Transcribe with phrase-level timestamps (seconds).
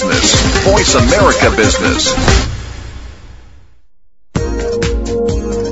[0.00, 0.64] Business.
[0.64, 2.14] Voice America Business.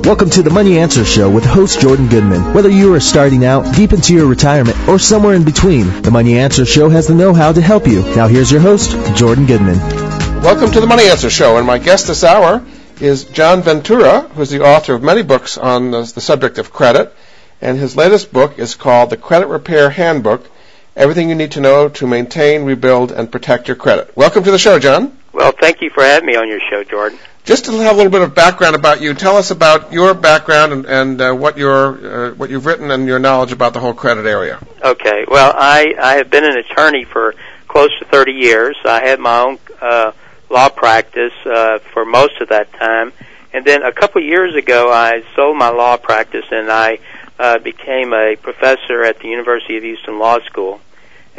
[0.05, 2.53] Welcome to the Money Answer Show with host Jordan Goodman.
[2.53, 6.37] Whether you are starting out, deep into your retirement, or somewhere in between, the Money
[6.37, 8.03] Answer Show has the know-how to help you.
[8.15, 9.79] Now here's your host, Jordan Goodman.
[10.43, 12.63] Welcome to the Money Answer Show, and my guest this hour
[13.01, 17.15] is John Ventura, who's the author of many books on the, the subject of credit,
[17.61, 20.45] and his latest book is called The Credit Repair Handbook,
[20.99, 24.11] Everything You Need to Know to Maintain, Rebuild, and Protect Your Credit.
[24.17, 25.17] Welcome to the show, John.
[25.31, 27.17] Well, thank you for having me on your show, Jordan.
[27.45, 30.73] Just to have a little bit of background about you, tell us about your background
[30.73, 33.93] and, and uh, what your uh, what you've written and your knowledge about the whole
[33.93, 34.59] credit area.
[34.83, 35.23] Okay.
[35.25, 37.33] Well, I I have been an attorney for
[37.69, 38.75] close to 30 years.
[38.83, 40.11] I had my own uh,
[40.49, 43.13] law practice uh, for most of that time,
[43.53, 46.99] and then a couple of years ago, I sold my law practice and I
[47.39, 50.81] uh, became a professor at the University of Houston Law School,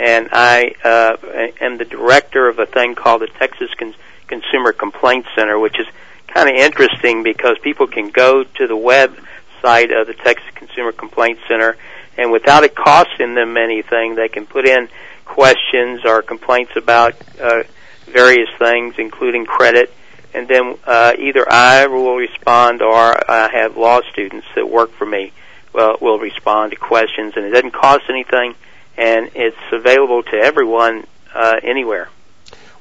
[0.01, 1.17] and I uh,
[1.61, 3.95] am the director of a thing called the Texas Con-
[4.29, 5.87] Consumer Complaint Center, which is
[6.27, 11.39] kind of interesting because people can go to the website of the Texas Consumer Complaint
[11.47, 11.77] Center,
[12.17, 14.89] and without it costing them anything, they can put in
[15.27, 17.63] questions or complaints about uh,
[18.07, 19.93] various things, including credit,
[20.33, 25.05] and then uh, either I will respond or I have law students that work for
[25.05, 25.33] me
[25.75, 28.55] will, will respond to questions, and it doesn't cost anything,
[29.01, 32.09] and it's available to everyone uh, anywhere.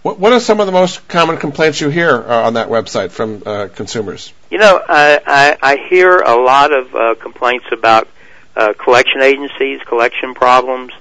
[0.01, 3.11] What, what are some of the most common complaints you hear uh, on that website
[3.11, 4.33] from uh, consumers?
[4.49, 8.07] You know, I, I, I hear a lot of uh, complaints about
[8.55, 10.91] uh, collection agencies, collection problems,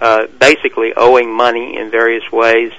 [0.00, 2.72] uh, basically owing money in various ways.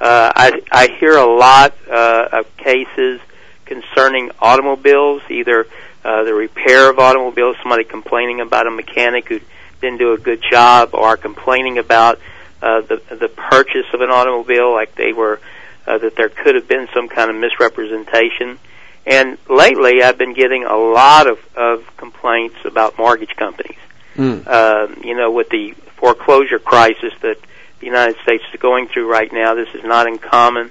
[0.00, 3.20] Uh, I, I hear a lot uh, of cases
[3.66, 5.66] concerning automobiles, either
[6.04, 9.40] uh, the repair of automobiles, somebody complaining about a mechanic who
[9.82, 12.18] didn't do a good job, or are complaining about
[12.62, 15.40] uh, the the purchase of an automobile, like they were
[15.86, 18.58] uh, that there could have been some kind of misrepresentation.
[19.04, 23.76] And lately, I've been getting a lot of, of complaints about mortgage companies.
[24.14, 24.46] Mm.
[24.46, 27.38] Uh, you know, with the foreclosure crisis that
[27.80, 30.70] the United States is going through right now, this is not uncommon,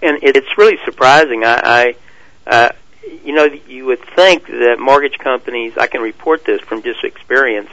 [0.00, 1.44] and it, it's really surprising.
[1.44, 1.94] I, I
[2.46, 2.70] uh,
[3.24, 7.68] you know, you would think that mortgage companies, I can report this from just experience,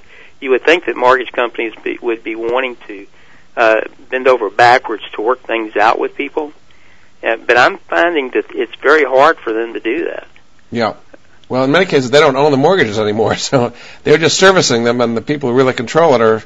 [0.45, 3.07] you would think that mortgage companies be, would be wanting to
[3.57, 6.53] uh, bend over backwards to work things out with people.
[7.23, 10.28] Uh, but I'm finding that it's very hard for them to do that.
[10.69, 10.94] Yeah.
[11.50, 13.73] Well, in many cases, they don't own the mortgages anymore, so
[14.03, 16.44] they're just servicing them, and the people who really control it are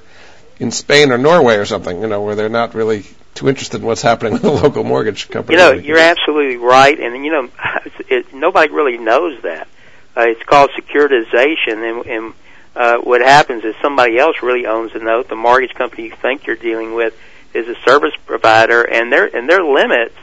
[0.59, 3.05] in Spain or Norway or something, you know, where they're not really
[3.35, 5.57] too interested in what's happening with the local mortgage company.
[5.57, 7.49] You know, you're absolutely right, and you know,
[8.07, 9.67] it, nobody really knows that.
[10.15, 12.33] Uh, it's called securitization, and, and
[12.79, 15.27] uh, what happens is somebody else really owns the note.
[15.27, 17.13] The mortgage company you think you're dealing with
[17.53, 20.15] is a service provider, and their and their limits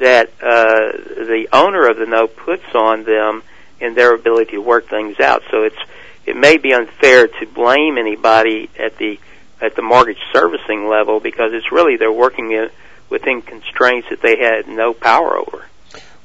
[0.00, 0.92] that uh,
[1.24, 3.42] the owner of the note puts on them
[3.80, 5.44] in their ability to work things out.
[5.50, 5.78] So it's
[6.26, 9.18] it may be unfair to blame anybody at the
[9.62, 12.68] at the mortgage servicing level because it's really they're working in,
[13.08, 15.64] within constraints that they had no power over.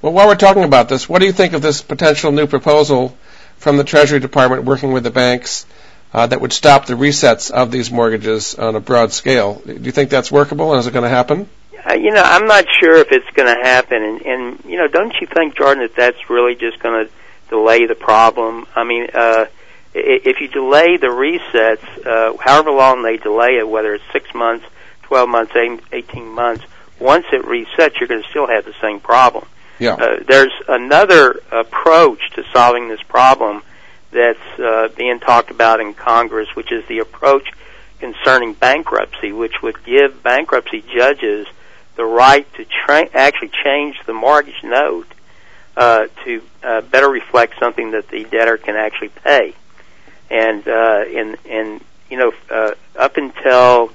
[0.02, 3.18] Well, while we're talking about this, what do you think of this potential new proposal
[3.59, 5.66] from the Treasury Department working with the banks
[6.14, 9.62] uh, that would stop the resets of these mortgages on a broad scale?
[9.66, 11.47] Do you think that's workable and is it going to happen?
[11.88, 14.88] Uh, you know, I'm not sure if it's going to happen, and, and you know,
[14.88, 17.12] don't you think, Jordan, that that's really just going to
[17.50, 18.68] delay the problem?
[18.75, 19.46] I mean, uh,
[19.94, 24.66] if you delay the resets, uh, however long they delay it, whether it's six months,
[25.03, 25.53] 12 months,
[25.92, 26.64] 18 months,
[27.00, 29.48] once it resets, you're going to still have the same problem.
[29.80, 29.94] Yeah.
[29.94, 33.64] Uh, there's another approach to solving this problem
[34.12, 37.50] that's uh, being talked about in Congress, which is the approach
[38.00, 41.48] concerning bankruptcy, which would give bankruptcy judges
[41.96, 45.08] the right to tra- actually change the mortgage note
[45.78, 49.54] uh, to uh, better reflect something that the debtor can actually pay
[50.30, 53.92] and uh, and and you know uh, up until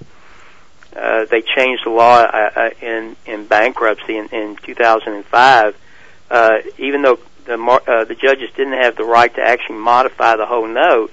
[0.96, 5.76] uh, they changed the law uh, uh in in bankruptcy in, in 2005,
[6.30, 10.46] uh, even though the uh, the judges didn't have the right to actually modify the
[10.46, 11.12] whole note,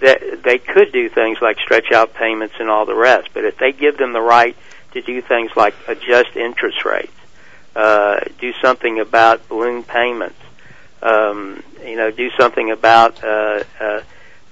[0.00, 3.28] that they could do things like stretch out payments and all the rest.
[3.34, 4.56] But if they give them the right
[4.92, 7.12] to do things like adjust interest rates,
[7.74, 10.38] uh, do something about balloon payments,
[11.02, 14.00] um, you know, do something about uh, uh,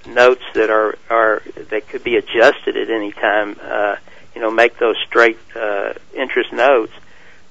[0.07, 3.95] notes that are are that could be adjusted at any time, uh,
[4.37, 6.93] you know, make those straight uh, interest notes,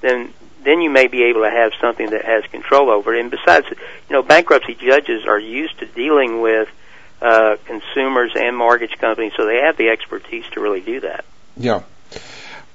[0.02, 3.20] then then you may be able to have something that has control over it.
[3.20, 6.68] And besides, you know, bankruptcy judges are used to dealing with
[7.20, 11.24] uh, consumers and mortgage companies, so they have the expertise to really do that.
[11.56, 11.82] Yeah.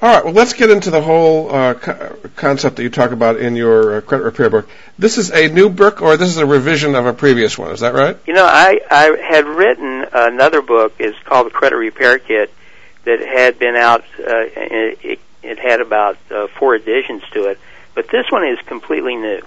[0.02, 3.38] All right, well, let's get into the whole uh, co- concept that you talk about
[3.38, 4.68] in your uh, credit repair book.
[5.00, 7.72] This is a new book, or this is a revision of a previous one.
[7.72, 8.18] Is that right?
[8.26, 10.96] You know, I I had written another book.
[11.00, 12.52] It's called the Credit Repair Kit
[13.06, 14.04] that had been out.
[14.20, 17.60] Uh, it, it had about uh, four editions to it,
[17.96, 19.42] but this one is completely new.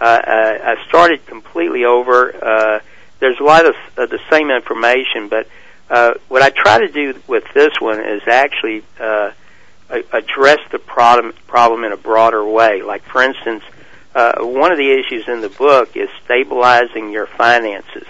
[0.00, 2.34] Uh, I, I started completely over.
[2.34, 2.80] Uh,
[3.20, 5.46] there's a lot of uh, the same information, but
[5.88, 8.84] uh, what I try to do with this one is actually.
[8.98, 9.32] Uh,
[10.10, 12.80] address the problem problem in a broader way.
[12.80, 13.62] Like for instance,
[14.14, 18.06] uh, one of the issues in the book is stabilizing your finances.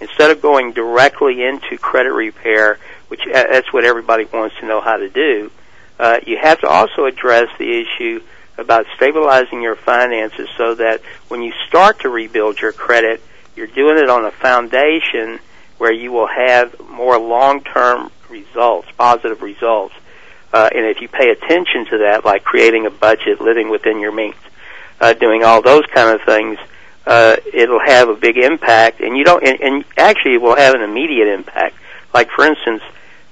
[0.00, 2.78] Instead of going directly into credit repair,
[3.12, 5.50] which uh, that's what everybody wants to know how to do,
[5.98, 8.22] uh, you have to also address the issue
[8.56, 13.22] about stabilizing your finances so that when you start to rebuild your credit,
[13.54, 15.38] you're doing it on a foundation
[15.76, 19.94] where you will have more long-term results, positive results.
[20.50, 24.12] Uh, and if you pay attention to that, like creating a budget, living within your
[24.12, 24.36] means,
[25.02, 26.58] uh, doing all those kind of things,
[27.04, 29.00] uh, it'll have a big impact.
[29.02, 31.76] And you don't, and, and actually, it will have an immediate impact.
[32.14, 32.82] Like for instance,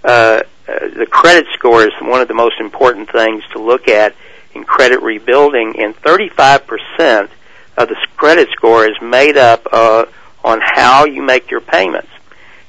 [0.05, 4.15] uh, the credit score is one of the most important things to look at
[4.55, 7.29] in credit rebuilding, and 35%
[7.77, 10.07] of the credit score is made up uh,
[10.45, 12.11] on how you make your payments.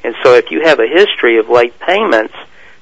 [0.04, 2.33] And so if you have a history of late payments,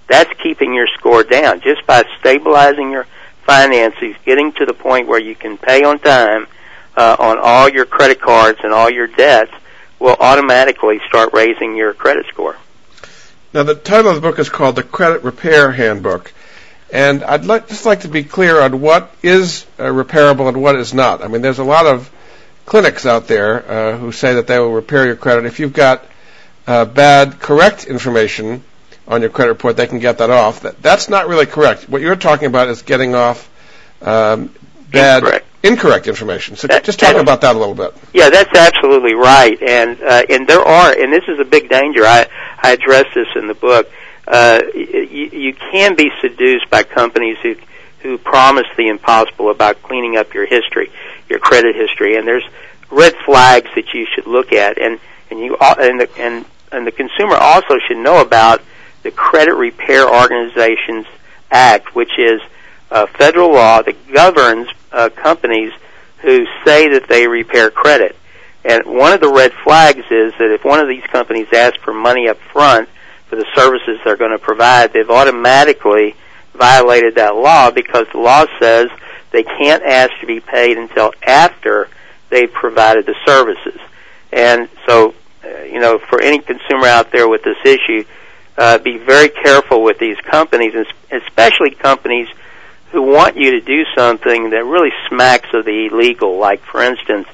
[0.07, 1.61] that's keeping your score down.
[1.61, 3.05] Just by stabilizing your
[3.45, 6.47] finances, getting to the point where you can pay on time
[6.95, 9.51] uh, on all your credit cards and all your debts
[9.99, 12.57] will automatically start raising your credit score.
[13.53, 16.31] Now, the title of the book is called The Credit Repair Handbook.
[16.91, 20.75] And I'd like, just like to be clear on what is uh, repairable and what
[20.75, 21.23] is not.
[21.23, 22.11] I mean, there's a lot of
[22.65, 25.45] clinics out there uh, who say that they will repair your credit.
[25.45, 26.05] If you've got
[26.67, 28.63] uh, bad, correct information,
[29.07, 30.61] on your credit report, they can get that off.
[30.61, 31.89] That, that's not really correct.
[31.89, 33.49] What you're talking about is getting off
[34.03, 34.53] um,
[34.91, 35.45] bad, incorrect.
[35.63, 36.55] incorrect, information.
[36.55, 37.93] So that, just talk about that a little bit.
[38.13, 39.61] Yeah, that's absolutely right.
[39.61, 42.03] And uh, and there are, and this is a big danger.
[42.03, 42.27] I
[42.61, 43.91] I address this in the book.
[44.27, 47.55] Uh, you, you can be seduced by companies who
[48.01, 50.91] who promise the impossible about cleaning up your history,
[51.27, 52.47] your credit history, and there's
[52.89, 54.99] red flags that you should look at, and
[55.29, 58.61] and you and the and and the consumer also should know about
[59.03, 61.05] the Credit Repair Organizations
[61.51, 62.41] Act, which is
[62.91, 65.71] a federal law that governs uh, companies
[66.21, 68.15] who say that they repair credit.
[68.65, 71.93] And one of the red flags is that if one of these companies asks for
[71.93, 72.89] money up front
[73.27, 76.15] for the services they're going to provide, they've automatically
[76.53, 78.89] violated that law because the law says
[79.31, 81.87] they can't ask to be paid until after
[82.29, 83.79] they've provided the services.
[84.31, 85.13] And so,
[85.43, 88.03] uh, you know, for any consumer out there with this issue,
[88.57, 90.73] uh, be very careful with these companies,
[91.11, 92.27] especially companies
[92.91, 96.37] who want you to do something that really smacks of the illegal.
[96.37, 97.27] Like, for instance,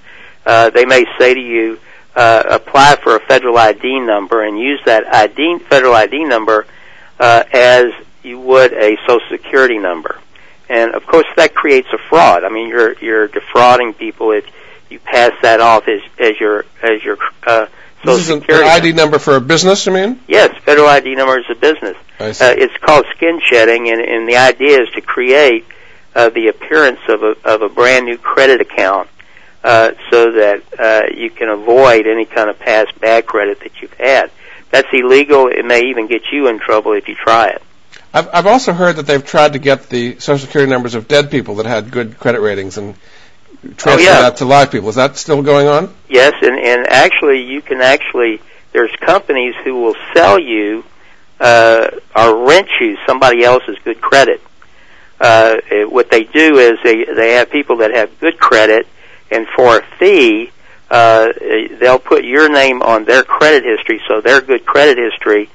[0.46, 1.80] uh, they may say to you,
[2.16, 6.66] uh, apply for a federal ID number and use that ID, federal ID number
[7.20, 7.86] uh, as
[8.24, 10.20] you would a Social Security number.
[10.70, 12.44] And of course, that creates a fraud.
[12.44, 14.46] I mean, you're you're defrauding people if
[14.90, 17.68] you pass that off as as your as your uh,
[18.04, 20.20] Social this is an, an ID number for a business, you mean?
[20.28, 21.98] Yes, federal ID number is a business.
[22.20, 25.66] Uh, it's called skin shedding, and, and the idea is to create
[26.16, 29.10] uh, the appearance of a, of a brand new credit account
[29.64, 33.94] uh, so that uh, you can avoid any kind of past bad credit that you've
[33.94, 34.32] had.
[34.72, 35.48] That's illegal.
[35.48, 37.62] It may even get you in trouble if you try it.
[38.14, 41.32] I've, I've also heard that they've tried to get the Social Security numbers of dead
[41.32, 42.96] people that had good credit ratings and
[43.76, 44.22] transfer oh, yeah.
[44.22, 44.88] that to live people.
[44.90, 45.94] Is that still going on?
[46.08, 48.42] Yes, and and actually, you can actually
[48.72, 50.84] there's companies who will sell you
[51.40, 54.42] uh, or rent you somebody else's good credit.
[55.20, 58.88] Uh, it, what they do is they they have people that have good credit,
[59.32, 60.52] and for a fee,
[60.92, 61.32] uh,
[61.80, 65.50] they'll put your name on their credit history, so their good credit history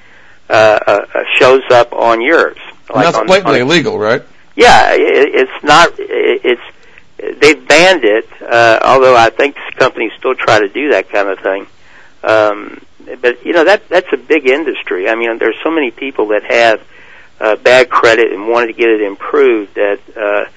[0.49, 2.57] uh, uh, uh shows up on yours.
[2.89, 4.23] Like and that's blatantly on, illegal, right?
[4.57, 5.99] Yeah, it, it's not.
[5.99, 11.11] It, it's they've banned it, uh, although I think companies still try to do that
[11.11, 11.67] kind of thing.
[12.23, 12.81] Um,
[13.21, 15.09] but you know that that's a big industry.
[15.09, 16.83] I mean, there's so many people that have
[17.41, 20.51] uh, bad credit and wanted to get it improved that uh,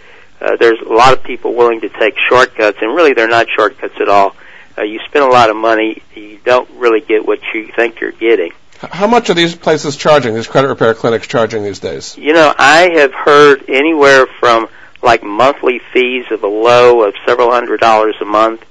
[0.43, 3.95] uh, there's a lot of people willing to take shortcuts, and really they're not shortcuts
[3.99, 4.35] at all.
[4.77, 8.11] Uh, you spend a lot of money, you don't really get what you think you're
[8.11, 8.51] getting.
[8.79, 10.33] How much are these places charging?
[10.33, 12.17] These credit repair clinics charging these days?
[12.17, 14.67] You know, I have heard anywhere from
[15.01, 18.65] like monthly fees of a low of several hundred dollars a month,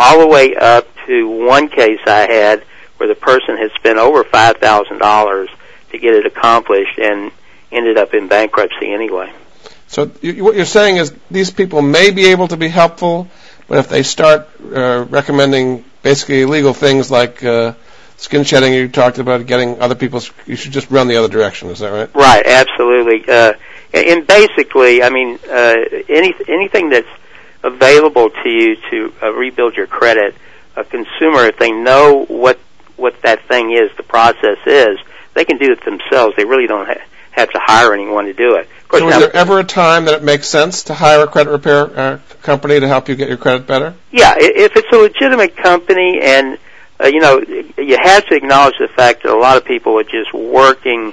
[0.00, 2.64] all the way up to one case I had
[3.02, 5.48] where the person had spent over $5,000
[5.90, 7.32] to get it accomplished and
[7.72, 9.32] ended up in bankruptcy anyway.
[9.88, 13.26] So you, what you're saying is these people may be able to be helpful,
[13.66, 17.74] but if they start uh, recommending basically illegal things like uh,
[18.18, 21.70] skin shedding, you talked about getting other people's, you should just run the other direction.
[21.70, 22.14] Is that right?
[22.14, 23.28] Right, absolutely.
[23.28, 23.54] Uh,
[23.92, 25.74] and basically, I mean, uh,
[26.08, 27.08] any anything that's
[27.64, 30.36] available to you to uh, rebuild your credit,
[30.76, 32.58] a consumer, if they know what
[33.02, 34.98] what that thing is, the process is,
[35.34, 36.34] they can do it themselves.
[36.36, 38.68] They really don't ha- have to hire anyone to do it.
[38.82, 41.26] Of course, so is there ever a time that it makes sense to hire a
[41.26, 43.94] credit repair uh, company to help you get your credit better?
[44.10, 46.58] Yeah, if it's a legitimate company and
[47.02, 47.40] uh, you know,
[47.78, 51.12] you have to acknowledge the fact that a lot of people are just working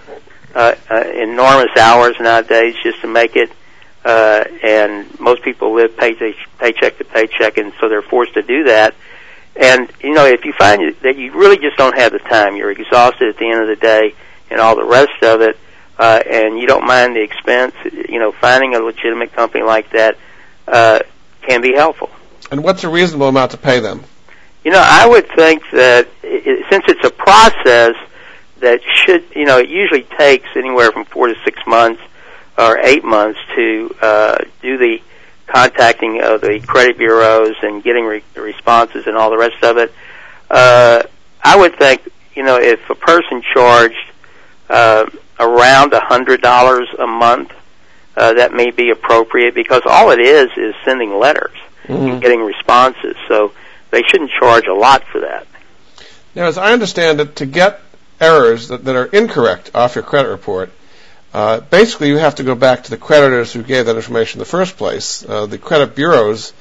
[0.53, 3.51] uh, uh, enormous hours nowadays just to make it,
[4.05, 8.65] uh, and most people live paycheck, paycheck to paycheck, and so they're forced to do
[8.65, 8.93] that.
[9.55, 12.71] And you know, if you find that you really just don't have the time, you're
[12.71, 14.15] exhausted at the end of the day,
[14.49, 15.57] and all the rest of it,
[15.97, 20.17] uh, and you don't mind the expense, you know, finding a legitimate company like that
[20.67, 20.99] uh,
[21.41, 22.09] can be helpful.
[22.51, 24.03] And what's a reasonable amount to pay them?
[24.63, 27.95] You know, I would think that it, since it's a process
[28.59, 32.01] that should, you know, it usually takes anywhere from four to six months
[32.57, 35.01] or eight months to uh, do the
[35.51, 39.93] contacting of the credit bureaus and getting re- responses and all the rest of it.
[40.49, 41.03] Uh,
[41.43, 43.95] I would think, you know, if a person charged
[44.69, 45.05] uh,
[45.39, 47.51] around a hundred dollars a month,
[48.15, 51.93] uh, that may be appropriate because all it is is sending letters mm-hmm.
[51.93, 53.15] and getting responses.
[53.27, 53.53] So
[53.91, 55.47] they shouldn't charge a lot for that.
[56.35, 57.81] Now, as I understand it, to get
[58.19, 60.73] errors that, that are incorrect off your credit report, uh,
[61.69, 64.45] basically you have to go back to the creditors who gave that information in the
[64.49, 65.23] first place.
[65.27, 66.53] Uh, the credit bureaus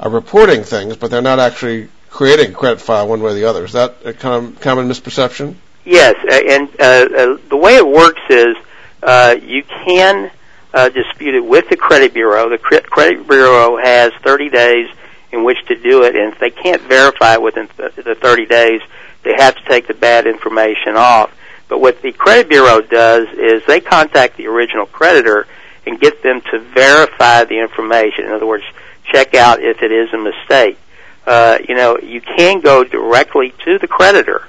[0.00, 3.44] are reporting things, but they're not actually creating a credit file one way or the
[3.44, 3.64] other.
[3.64, 5.56] Is that a common, common misperception?
[5.84, 8.56] Yes, and uh, uh, the way it works is
[9.02, 10.30] uh, you can
[10.72, 12.48] uh, dispute it with the credit bureau.
[12.48, 14.88] The credit bureau has 30 days
[15.32, 18.80] in which to do it, and if they can't verify within the 30 days,
[19.24, 21.30] they have to take the bad information off.
[21.68, 25.46] But what the credit bureau does is they contact the original creditor
[25.86, 28.24] and get them to verify the information.
[28.26, 28.64] In other words,
[29.04, 30.78] check out if it is a mistake.
[31.26, 34.46] Uh, you know, you can go directly to the creditor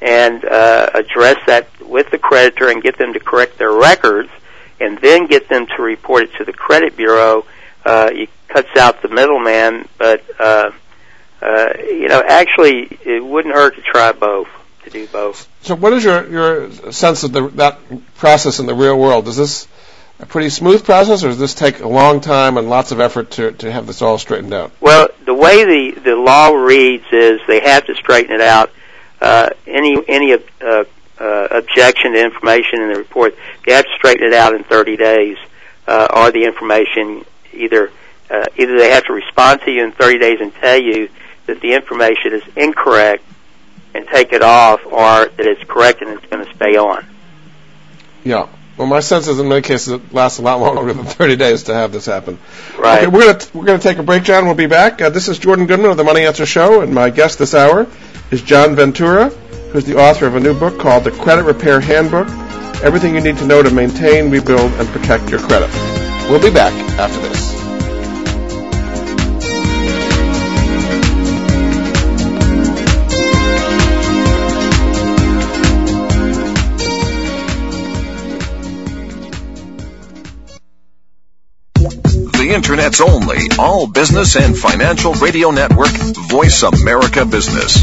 [0.00, 4.30] and uh, address that with the creditor and get them to correct their records,
[4.80, 7.44] and then get them to report it to the credit bureau.
[7.84, 10.70] Uh, it cuts out the middleman, but uh,
[11.42, 14.48] uh, you know, actually, it wouldn't hurt to try both,
[14.84, 15.49] to do both.
[15.62, 17.78] So, what is your your sense of the, that
[18.16, 19.28] process in the real world?
[19.28, 19.68] Is this
[20.18, 23.32] a pretty smooth process, or does this take a long time and lots of effort
[23.32, 24.72] to to have this all straightened out?
[24.80, 28.70] Well, the way the the law reads is they have to straighten it out.
[29.20, 30.84] Uh, any any uh,
[31.18, 33.36] uh, objection to information in the report,
[33.66, 35.36] they have to straighten it out in 30 days,
[35.86, 37.90] uh, or the information either
[38.30, 41.10] uh, either they have to respond to you in 30 days and tell you
[41.46, 43.24] that the information is incorrect
[43.94, 47.04] and take it off, or that it's correct and it's going to stay on.
[48.24, 48.48] Yeah.
[48.76, 51.64] Well, my sense is in many cases it lasts a lot longer than 30 days
[51.64, 52.38] to have this happen.
[52.78, 53.02] Right.
[53.02, 54.46] Okay, we're going to we're going to take a break, John.
[54.46, 55.02] We'll be back.
[55.02, 57.86] Uh, this is Jordan Goodman of the Money Answer Show, and my guest this hour
[58.30, 62.28] is John Ventura, who's the author of a new book called The Credit Repair Handbook:
[62.82, 65.70] Everything You Need to Know to Maintain, Rebuild, and Protect Your Credit.
[66.30, 67.59] We'll be back after this.
[82.50, 85.90] Internet's only all business and financial radio network,
[86.28, 87.76] Voice America Business.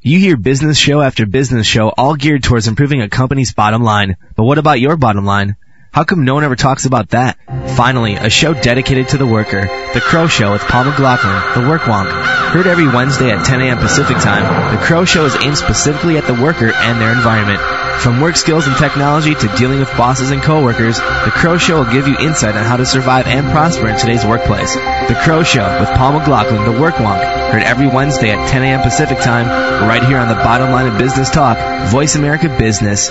[0.00, 4.16] You hear business show after business show all geared towards improving a company's bottom line.
[4.34, 5.56] But what about your bottom line?
[5.92, 7.38] How come no one ever talks about that?
[7.76, 9.60] Finally, a show dedicated to the worker.
[9.94, 12.10] The Crow Show with Paul McLaughlin, the Work Wonk.
[12.50, 13.78] Heard every Wednesday at 10 a.m.
[13.78, 17.60] Pacific Time, the Crow Show is aimed specifically at the worker and their environment.
[18.00, 21.92] From work skills and technology to dealing with bosses and coworkers, The Crow Show will
[21.92, 24.74] give you insight on how to survive and prosper in today's workplace.
[24.74, 27.22] The Crow Show with Paul McLaughlin, the Work Wonk,
[27.52, 28.82] heard every Wednesday at 10 a.m.
[28.82, 29.46] Pacific Time,
[29.88, 31.56] right here on the bottom line of business talk,
[31.90, 33.10] Voice America Business.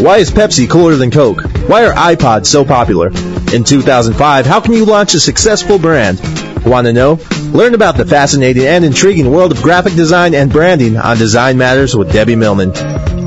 [0.00, 1.42] Why is Pepsi cooler than Coke?
[1.68, 3.08] Why are iPods so popular?
[3.54, 6.18] In 2005, how can you launch a successful brand?
[6.64, 7.18] Want to know?
[7.52, 11.96] Learn about the fascinating and intriguing world of graphic design and branding on Design Matters
[11.96, 12.72] with Debbie Millman.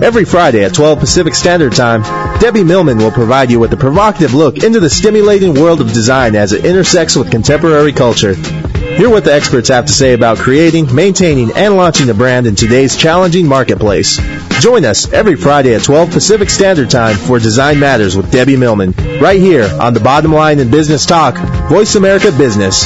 [0.02, 2.02] Every Friday at 12 Pacific Standard Time,
[2.40, 6.36] Debbie Millman will provide you with a provocative look into the stimulating world of design
[6.36, 8.36] as it intersects with contemporary culture.
[8.96, 12.56] Hear what the experts have to say about creating, maintaining, and launching a brand in
[12.56, 14.18] today's challenging marketplace.
[14.62, 18.94] Join us every Friday at 12 Pacific Standard Time for Design Matters with Debbie Millman,
[19.20, 21.36] right here on the Bottom Line in Business Talk,
[21.70, 22.86] Voice America Business.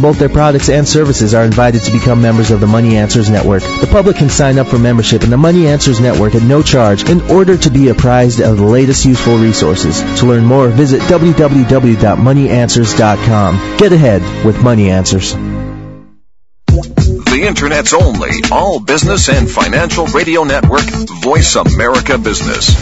[0.00, 3.62] both their products and services are invited to become members of the Money Answers Network.
[3.62, 7.08] The public can sign up for membership in the Money Answers Network at no charge
[7.08, 10.00] in order to be apprised of the latest useful resources.
[10.20, 13.76] To learn more, visit www.moneyanswers.com.
[13.78, 15.34] Get ahead with Money Answers.
[17.36, 20.86] The Internet's only all business and financial radio network,
[21.22, 22.74] Voice America Business.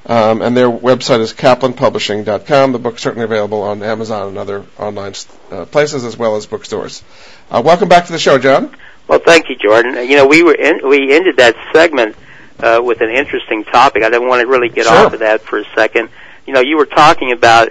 [0.05, 2.73] Um, and their website is kaplanpublishing.com.
[2.73, 5.13] The book's certainly available on Amazon and other online
[5.49, 7.03] uh, places as well as bookstores.
[7.49, 8.75] Uh, welcome back to the show, John.
[9.07, 10.07] Well, thank you, Jordan.
[10.09, 12.15] You know, we were in, we ended that segment
[12.59, 14.03] uh, with an interesting topic.
[14.03, 14.93] I didn't want to really get sure.
[14.93, 16.09] off of that for a second.
[16.45, 17.69] You know, you were talking about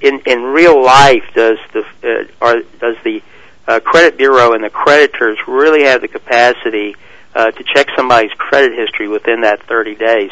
[0.00, 3.22] in in real life does the uh, or does the
[3.68, 6.96] uh, credit bureau and the creditors really have the capacity
[7.34, 10.30] uh, to check somebody's credit history within that 30 days?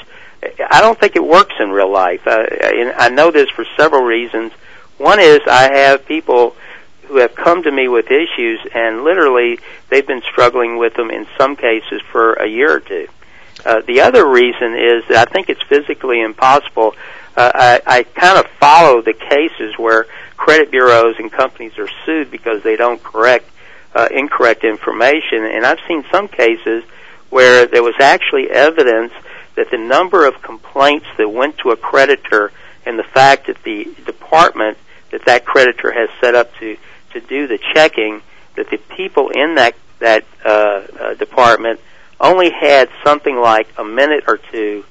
[0.71, 2.27] I don't think it works in real life.
[2.27, 4.53] Uh, and I know this for several reasons.
[4.99, 6.55] One is I have people
[7.07, 9.59] who have come to me with issues, and literally
[9.91, 13.09] they've been struggling with them in some cases for a year or two.
[13.65, 16.95] Uh, the other reason is that I think it's physically impossible.
[17.37, 22.31] Uh, I, I kind of follow the cases where credit bureaus and companies are sued
[22.31, 23.49] because they don't correct
[23.95, 26.85] uh, incorrect information, and I've seen some cases
[27.31, 29.13] where there was actually evidence
[29.57, 32.53] that the number of complaints that went to a creditor
[32.87, 34.79] and the fact that the department
[35.11, 36.77] that that creditor has set up to
[37.13, 38.21] to do the checking
[38.57, 41.81] that the people in that that uh, uh, department
[42.21, 44.85] only had something like a minute or two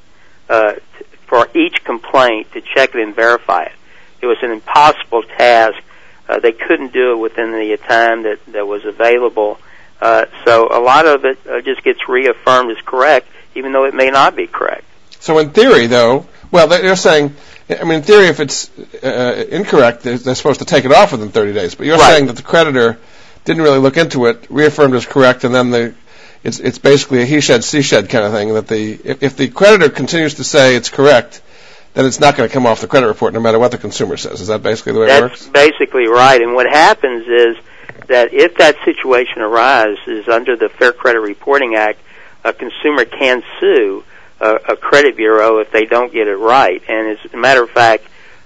[0.49, 3.73] uh, t- for each complaint to check it and verify it.
[4.21, 5.75] It was an impossible task.
[6.27, 9.59] Uh, they couldn't do it within the time that that was available.
[10.01, 13.93] Uh, so a lot of it uh, just gets reaffirmed as correct even though it
[13.93, 14.85] may not be correct.
[15.19, 17.35] So in theory, though, well, they're saying,
[17.69, 18.69] I mean, in theory, if it's
[19.03, 21.75] uh, incorrect, they're, they're, supposed to take it off within 30 days.
[21.75, 22.13] But you're right.
[22.13, 22.99] saying that the creditor
[23.45, 25.95] didn't really look into it, reaffirmed as correct, and then the
[26.43, 28.53] it's it's basically a he shed she shed kind of thing.
[28.53, 31.41] That the if, if the creditor continues to say it's correct,
[31.93, 34.17] then it's not going to come off the credit report no matter what the consumer
[34.17, 34.41] says.
[34.41, 35.45] Is that basically the way That's it works?
[35.45, 36.41] That's basically right.
[36.41, 37.55] And what happens is
[38.07, 41.99] that if that situation arises under the Fair Credit Reporting Act,
[42.43, 44.03] a consumer can sue
[44.39, 46.81] a, a credit bureau if they don't get it right.
[46.87, 48.05] And as a matter of fact,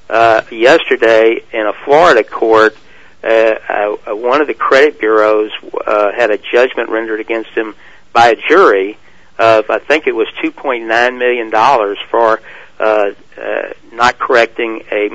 [0.10, 2.78] uh, yesterday in a Florida court,
[3.24, 5.52] uh, uh, one of the credit bureaus
[5.86, 7.76] uh, had a judgment rendered against him
[8.14, 8.98] by a jury
[9.38, 12.42] of I think it was 2.9 million dollars for
[12.80, 15.10] uh, uh, not correcting a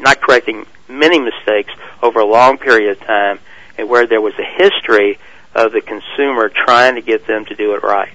[0.00, 3.38] not correcting many mistakes over a long period of time,
[3.78, 5.18] and where there was a history
[5.54, 8.12] of the consumer trying to get them to do it right.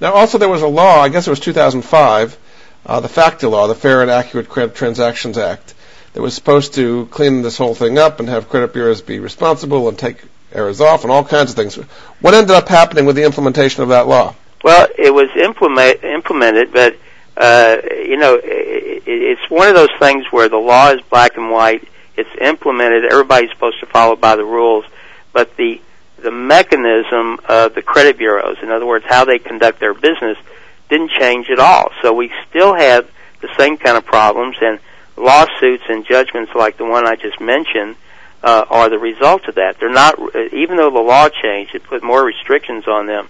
[0.00, 2.38] Now, also there was a law, I guess it was 2005,
[2.86, 5.74] uh, the FACTA law, the Fair and Accurate Credit Transactions Act,
[6.14, 9.88] that was supposed to clean this whole thing up and have credit bureaus be responsible
[9.88, 10.16] and take
[10.52, 11.76] errors off and all kinds of things.
[12.20, 14.34] What ended up happening with the implementation of that law?
[14.64, 16.96] Well, it was implement, implemented, but
[17.36, 21.50] uh, you know, it, it's one of those things where the law is black and
[21.50, 21.86] white.
[22.16, 23.04] It's implemented.
[23.10, 24.84] Everybody's supposed to follow by the rules,
[25.32, 25.80] but the
[26.22, 30.36] the mechanism of the credit bureaus, in other words, how they conduct their business,
[30.88, 31.90] didn't change at all.
[32.02, 34.78] So we still have the same kind of problems, and
[35.16, 37.96] lawsuits and judgments like the one I just mentioned
[38.42, 39.78] uh, are the result of that.
[39.78, 40.14] They're not,
[40.52, 43.28] even though the law changed, it put more restrictions on them.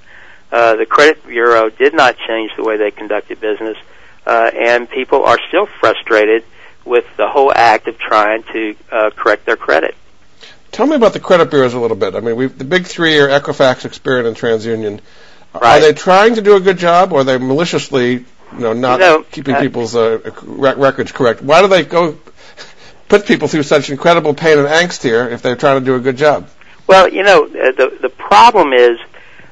[0.53, 3.77] Uh, the credit bureau did not change the way they conducted business.
[4.27, 6.45] uh, and people are still frustrated
[6.85, 9.95] with the whole act of trying to uh, correct their credit.
[10.73, 12.15] Tell me about the credit bureaus a little bit.
[12.15, 15.01] I mean, we've, the big three are Equifax, Experian, and TransUnion.
[15.53, 15.79] Right.
[15.79, 18.25] Are they trying to do a good job, or are they maliciously, you
[18.59, 21.43] know, not keeping uh, people's uh, rec- records correct?
[21.43, 22.17] Why do they go
[23.09, 26.01] put people through such incredible pain and angst here if they're trying to do a
[26.01, 26.49] good job?
[26.87, 28.99] Well, you know, uh, the the problem is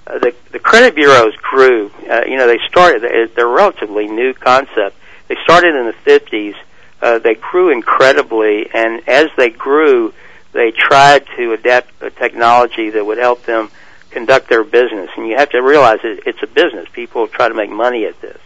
[0.07, 1.91] uh, the the credit bureaus grew.
[2.09, 3.03] Uh, you know, they started.
[3.03, 4.97] They're they're a relatively new concept.
[5.27, 6.55] They started in the 50s.
[7.01, 10.15] Uh, they grew incredibly, and as they grew,
[10.53, 13.71] they tried to adapt a technology that would help them
[14.11, 15.11] conduct their business.
[15.17, 16.89] And you have to realize it, it's a business.
[16.93, 18.41] People try to make money at this,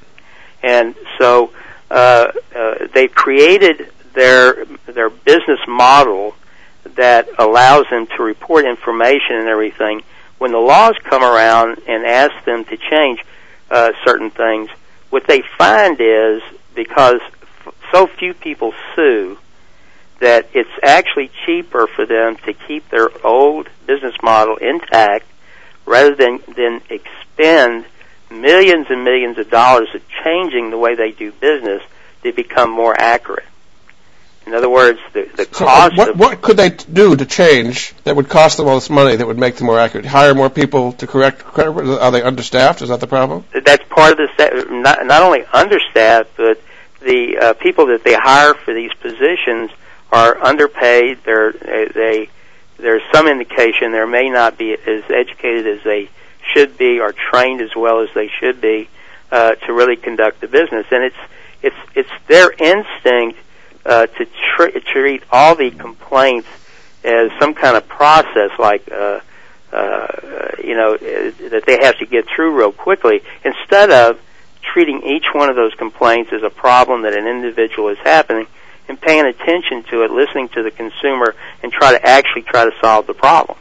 [0.62, 1.52] and so
[1.90, 6.34] uh, uh, they created their their business model
[6.96, 10.02] that allows them to report information and everything.
[10.38, 13.24] When the laws come around and ask them to change
[13.70, 14.70] uh, certain things,
[15.10, 16.42] what they find is
[16.74, 17.20] because
[17.64, 19.38] f- so few people sue
[20.22, 25.26] that it's actually cheaper for them to keep their old business model intact
[25.84, 27.84] rather than than expend
[28.30, 31.82] millions and millions of dollars of changing the way they do business
[32.22, 33.44] to become more accurate.
[34.46, 37.92] In other words, the, the So cost what, of what could they do to change
[38.04, 40.06] that would cost them all this money that would make them more accurate?
[40.06, 42.00] Hire more people to correct credit?
[42.00, 42.80] Are they understaffed?
[42.80, 43.44] Is that the problem?
[43.52, 46.60] that's part of the not not only understaffed, but
[47.00, 49.70] the uh, people that they hire for these positions
[50.12, 51.18] are underpaid.
[51.24, 52.30] They're they, they
[52.76, 56.10] there's some indication they may not be as educated as they
[56.52, 58.88] should be or trained as well as they should be
[59.30, 60.86] uh, to really conduct the business.
[60.90, 61.16] And it's
[61.62, 63.38] it's it's their instinct
[63.86, 66.48] uh, to tr- treat all the complaints
[67.02, 69.20] as some kind of process, like uh,
[69.72, 70.06] uh,
[70.62, 74.20] you know that they have to get through real quickly, instead of
[74.60, 78.46] treating each one of those complaints as a problem that an individual is happening
[78.88, 82.72] and paying attention to it, listening to the consumer, and try to actually try to
[82.80, 83.58] solve the problem.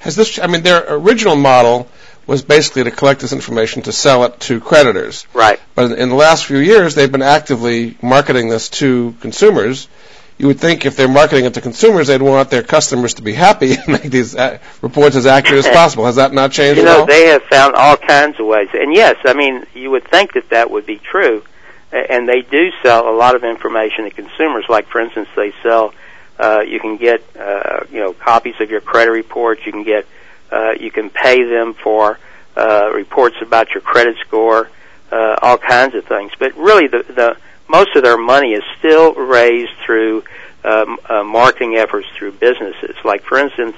[0.00, 0.38] Has this?
[0.38, 1.88] I mean, their original model
[2.26, 5.26] was basically to collect this information to sell it to creditors.
[5.32, 5.58] Right.
[5.74, 9.88] But in the last few years, they've been actively marketing this to consumers.
[10.36, 13.32] You would think if they're marketing it to consumers, they'd want their customers to be
[13.32, 16.04] happy and make these uh, reports as accurate as possible.
[16.04, 18.68] Has that not changed You at know, they have found all kinds of ways.
[18.74, 21.42] And yes, I mean, you would think that that would be true.
[21.90, 24.66] And they do sell a lot of information to consumers.
[24.68, 25.94] Like, for instance, they sell,
[26.38, 29.64] uh, you can get, uh, you know, copies of your credit reports.
[29.64, 30.06] You can get,
[30.52, 32.18] uh, you can pay them for,
[32.56, 34.70] uh, reports about your credit score,
[35.10, 36.32] uh, all kinds of things.
[36.38, 37.36] But really, the, the,
[37.68, 40.24] most of their money is still raised through,
[40.64, 42.96] um, uh, marketing efforts through businesses.
[43.04, 43.76] Like, for instance,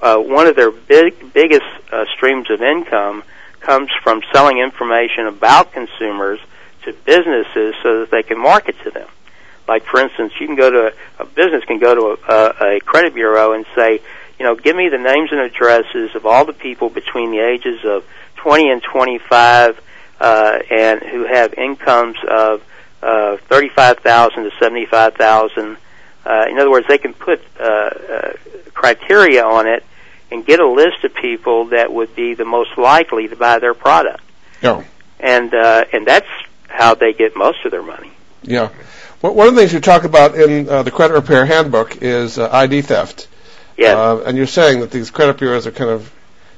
[0.00, 3.22] uh, one of their big, biggest uh, streams of income
[3.60, 6.40] comes from selling information about consumers
[6.84, 9.08] to businesses so that they can market to them.
[9.68, 12.76] Like, for instance, you can go to a, a business can go to a, a,
[12.76, 14.00] a credit bureau and say,
[14.38, 17.84] you know, give me the names and addresses of all the people between the ages
[17.84, 18.04] of
[18.36, 19.80] 20 and 25
[20.20, 22.62] uh, and who have incomes of
[23.02, 25.76] uh, 35,000 to 75,000.
[26.24, 28.32] Uh, in other words, they can put uh, uh,
[28.74, 29.84] criteria on it
[30.30, 33.74] and get a list of people that would be the most likely to buy their
[33.74, 34.22] product.
[34.60, 34.84] Yeah.
[35.20, 36.28] And uh, and that's
[36.72, 38.10] how they get most of their money.
[38.42, 38.70] Yeah.
[39.20, 42.38] Well, one of the things you talk about in uh, the credit repair handbook is
[42.38, 43.28] uh, ID theft.
[43.76, 43.96] Yes.
[43.96, 46.12] Uh, and you're saying that these credit bureaus are kind of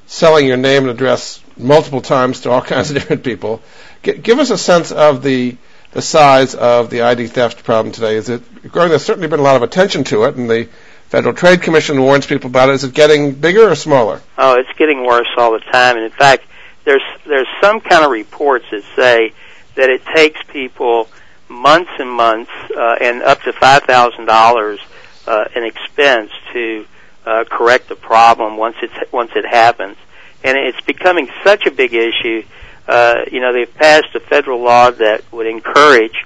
[0.06, 3.62] selling your name and address multiple times to all kinds of different people.
[4.02, 5.56] G- give us a sense of the
[5.92, 8.16] the size of the ID theft problem today.
[8.16, 8.88] Is it growing?
[8.88, 10.68] There's certainly been a lot of attention to it, and the
[11.08, 12.72] Federal Trade Commission warns people about it.
[12.72, 14.20] Is it getting bigger or smaller?
[14.36, 15.94] Oh, it's getting worse all the time.
[15.96, 16.44] And in fact,
[16.84, 19.32] there's there's some kind of reports that say
[19.74, 21.08] that it takes people
[21.48, 24.80] months and months uh, and up to five thousand dollars
[25.26, 26.86] uh, in expense to
[27.26, 29.96] uh, correct the problem once it's once it happens.
[30.42, 32.44] And it's becoming such a big issue.
[32.86, 36.16] Uh, you know, they've passed a federal law that would encourage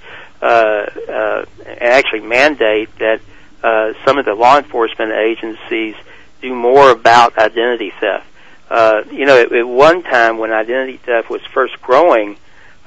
[0.42, 3.20] uh, uh, and actually mandate that
[3.62, 5.94] uh, some of the law enforcement agencies
[6.42, 8.26] do more about identity theft.
[8.70, 12.36] Uh, you know, at, at one time when identity theft was first growing,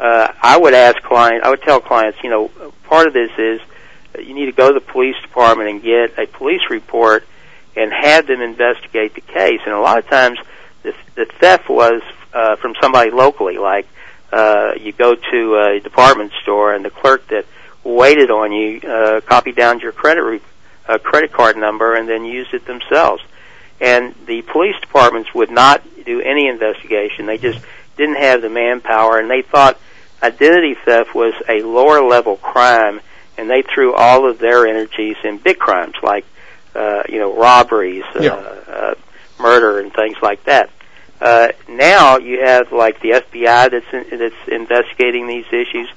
[0.02, 2.48] uh, I would ask clients, I would tell clients, you know,
[2.86, 3.62] part of this is
[4.20, 7.28] you need to go to the police department and get a police report
[7.76, 9.60] and have them investigate the case.
[9.64, 10.40] And a lot of times,
[10.82, 12.02] the, the theft was
[12.34, 13.88] uh, from somebody locally, like
[14.32, 17.46] uh, you go to a department store and the clerk that
[17.84, 20.42] waited on you uh, copied down your credit re-
[20.88, 23.24] uh, credit card number and then used it themselves.
[23.80, 27.28] And the police departments would not do any investigation.
[27.28, 27.64] They just
[27.98, 29.80] didn't have the manpower, and they thought
[30.24, 33.02] identity theft was a lower level crime,
[33.38, 36.26] and they threw all of their energies in big crimes like,
[36.76, 38.34] uh, you know, robberies, Yeah.
[38.34, 38.94] uh, uh,
[39.40, 40.70] murder, and things like that.
[41.20, 45.88] Uh, now you have like the FBI that's in, that's investigating these issues.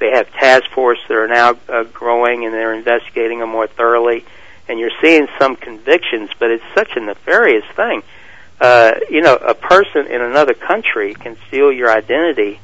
[0.00, 4.24] They have task force that are now uh, growing and they're investigating them more thoroughly.
[4.68, 8.02] And you're seeing some convictions, but it's such a nefarious thing.
[8.60, 12.60] Uh, you know, a person in another country can steal your identity,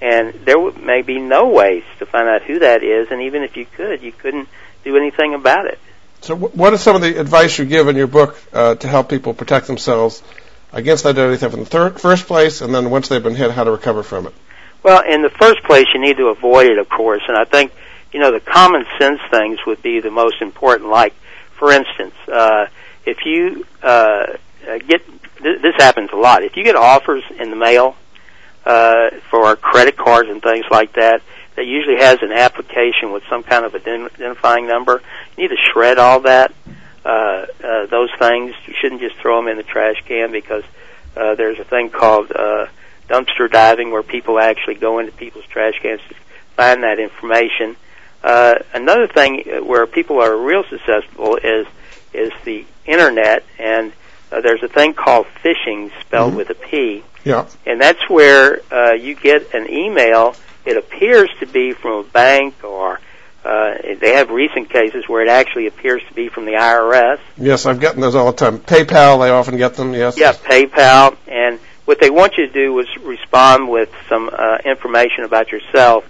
[0.00, 3.10] and there may be no ways to find out who that is.
[3.10, 4.48] And even if you could, you couldn't
[4.84, 5.78] do anything about it.
[6.22, 8.88] So, wh- what is some of the advice you give in your book uh, to
[8.88, 10.22] help people protect themselves
[10.72, 13.64] against identity theft in the thir- first place, and then once they've been hit, how
[13.64, 14.34] to recover from it?
[14.82, 17.22] Well, in the first place, you need to avoid it, of course.
[17.28, 17.72] And I think,
[18.12, 20.90] you know, the common sense things would be the most important.
[20.90, 21.14] Like,
[21.58, 22.66] for instance, uh,
[23.04, 24.36] if you uh,
[24.66, 25.02] uh, get
[25.42, 26.42] th- this happens a lot.
[26.42, 27.96] If you get offers in the mail
[28.70, 31.22] uh, for our credit cards and things like that,
[31.56, 35.02] that usually has an application with some kind of ident- identifying number.
[35.36, 36.52] You need to shred all that.
[37.04, 40.64] Uh, uh, those things you shouldn't just throw them in the trash can because
[41.16, 42.66] uh, there's a thing called uh,
[43.08, 46.14] dumpster diving where people actually go into people's trash cans to
[46.56, 47.74] find that information.
[48.22, 51.66] Uh, another thing where people are real susceptible is
[52.12, 53.92] is the internet, and
[54.30, 56.36] uh, there's a thing called phishing, spelled Mhm.
[56.36, 57.46] with a P, Yeah.
[57.66, 60.34] and that's where uh, you get an email.
[60.64, 63.00] It appears to be from a bank, or
[63.44, 67.18] uh, they have recent cases where it actually appears to be from the IRS.
[67.36, 68.58] Yes, I've gotten those all the time.
[68.58, 69.94] PayPal, they often get them.
[69.94, 70.18] Yes.
[70.18, 75.24] Yeah, PayPal, and what they want you to do is respond with some uh, information
[75.24, 76.04] about yourself,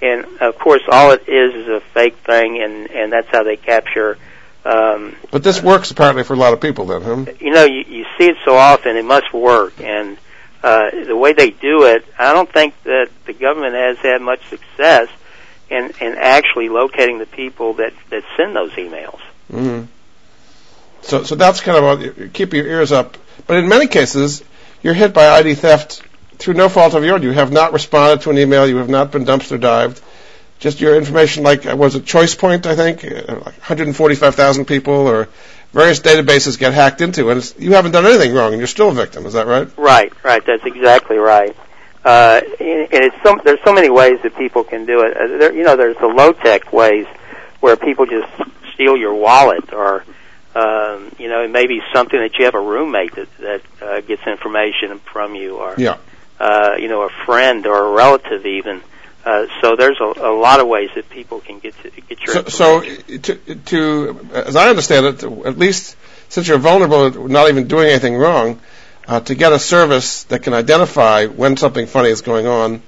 [0.00, 3.56] and of course, all it is is a fake thing, and and that's how they
[3.56, 4.18] capture.
[4.64, 7.32] Um, But this works apparently for a lot of people, then, huh?
[7.40, 10.16] you know, you, you see it so often, it must work, and
[10.62, 14.40] uh, the way they do it, I don't think that the government has had much
[14.48, 15.08] success
[15.68, 19.20] in in actually locating the people that that send those emails.
[19.50, 19.82] hmm
[21.02, 23.16] So, so that's kind of keep your ears up.
[23.46, 24.42] But in many cases,
[24.82, 26.02] you're hit by ID theft
[26.38, 27.22] through no fault of your own.
[27.22, 28.68] You have not responded to an email.
[28.68, 30.00] You have not been dumpster dived.
[30.58, 32.64] Just your information, like was it ChoicePoint?
[32.66, 35.28] I think uh, like 145,000 people or
[35.76, 38.88] various databases get hacked into, and it's, you haven't done anything wrong, and you're still
[38.90, 39.26] a victim.
[39.26, 39.68] Is that right?
[39.78, 40.44] Right, right.
[40.44, 41.54] That's exactly right.
[42.04, 45.16] Uh, and it's so, there's so many ways that people can do it.
[45.16, 47.06] Uh, there, you know, there's the low tech ways
[47.60, 48.28] where people just
[48.74, 50.04] steal your wallet, or
[50.54, 54.00] um, you know, it may be something that you have a roommate that that uh,
[54.00, 55.96] gets information from you, or Yeah.
[56.40, 58.82] uh, you know, a friend or a relative even.
[59.26, 62.48] Uh, so there's a, a lot of ways that people can get to get your
[62.48, 63.22] So, information.
[63.24, 65.96] so to, to, as I understand it, at least
[66.28, 68.60] since you're vulnerable, not even doing anything wrong,
[69.08, 72.82] uh, to get a service that can identify when something funny is going on,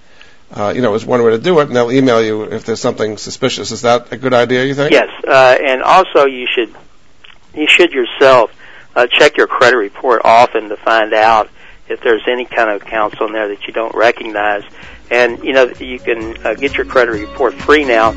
[0.52, 2.80] uh, you know, is one way to do it, and they'll email you if there's
[2.80, 3.72] something suspicious.
[3.72, 4.64] Is that a good idea?
[4.64, 4.92] You think?
[4.92, 6.72] Yes, uh, and also you should
[7.52, 8.52] you should yourself
[8.94, 11.50] uh, check your credit report often to find out
[11.88, 14.62] if there's any kind of accounts on there that you don't recognize.
[15.10, 18.12] And you know you can uh, get your credit report free now.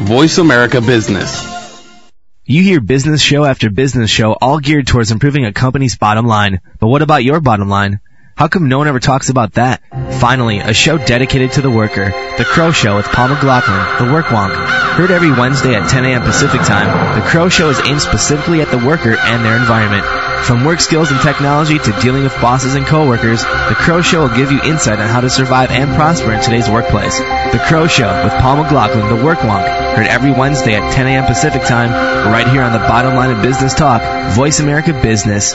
[0.00, 1.44] Voice America Business.
[2.44, 6.60] You hear business show after business show all geared towards improving a company's bottom line.
[6.78, 8.00] But what about your bottom line?
[8.36, 9.82] How come no one ever talks about that?
[10.20, 12.04] Finally, a show dedicated to the worker,
[12.38, 14.54] The Crow Show with Paul McLaughlin, The Work Wonk.
[14.94, 16.22] Heard every Wednesday at 10 a.m.
[16.22, 20.06] Pacific Time, The Crow Show is aimed specifically at the worker and their environment.
[20.46, 24.36] From work skills and technology to dealing with bosses and coworkers, The Crow Show will
[24.36, 27.18] give you insight on how to survive and prosper in today's workplace.
[27.18, 29.66] The Crow Show with Paul McLaughlin, the work wonk,
[29.98, 31.24] heard every Wednesday at 10 a.m.
[31.24, 31.90] Pacific Time,
[32.30, 34.00] right here on the bottom line of business talk,
[34.34, 35.54] Voice America Business.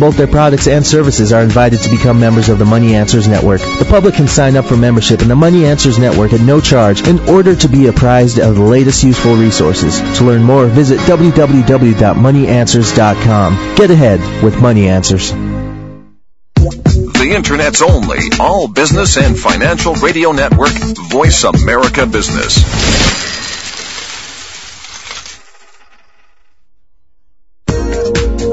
[0.00, 3.60] both their products and services are invited to become members of the Money Answers Network.
[3.60, 7.06] The public can sign up for membership in the Money Answers Network at no charge
[7.06, 10.00] in order to be apprised of the latest useful resources.
[10.18, 13.74] To learn more, visit www.moneyanswers.com.
[13.76, 15.32] Get ahead with Money Answers.
[17.20, 20.72] The Internet's only all business and financial radio network,
[21.10, 22.56] Voice America Business.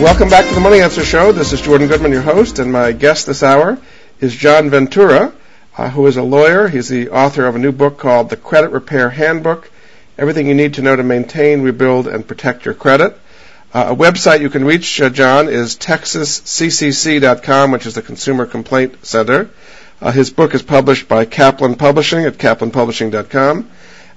[0.00, 1.32] Welcome back to the Money Answer Show.
[1.32, 3.76] This is Jordan Goodman, your host, and my guest this hour
[4.20, 5.34] is John Ventura,
[5.76, 6.68] uh, who is a lawyer.
[6.68, 9.70] He's the author of a new book called The Credit Repair Handbook
[10.18, 13.18] Everything You Need to Know to Maintain, Rebuild, and Protect Your Credit.
[13.76, 19.04] Uh, a website you can reach uh, John is texasccc.com, which is the Consumer Complaint
[19.04, 19.50] Center.
[20.00, 23.70] Uh, his book is published by Kaplan Publishing at kaplanpublishing.com.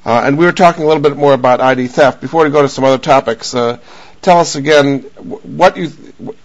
[0.06, 2.22] Uh, and we were talking a little bit more about ID theft.
[2.22, 3.80] Before we go to some other topics, uh,
[4.22, 5.89] tell us again what you,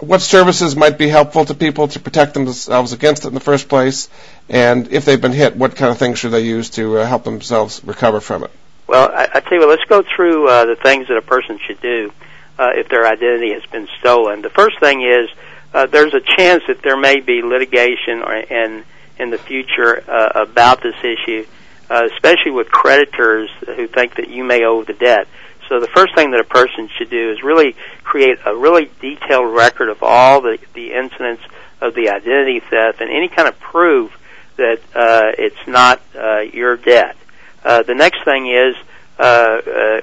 [0.00, 3.68] what services might be helpful to people to protect themselves against it in the first
[3.68, 4.08] place,
[4.48, 7.22] and if they've been hit, what kind of things should they use to uh, help
[7.22, 8.50] themselves recover from it?
[8.88, 11.60] Well, I, I tell you what, let's go through uh, the things that a person
[11.64, 12.10] should do
[12.58, 14.42] uh, if their identity has been stolen.
[14.42, 15.28] The first thing is
[15.72, 18.84] uh, there's a chance that there may be litigation or, in
[19.18, 21.46] in the future uh, about this issue,
[21.88, 25.28] uh, especially with creditors who think that you may owe the debt.
[25.68, 29.54] So the first thing that a person should do is really create a really detailed
[29.54, 31.42] record of all the, the incidents
[31.80, 34.12] of the identity theft and any kind of proof
[34.56, 37.16] that uh, it's not uh, your debt.
[37.64, 38.74] Uh, the next thing is
[39.18, 40.00] uh, uh,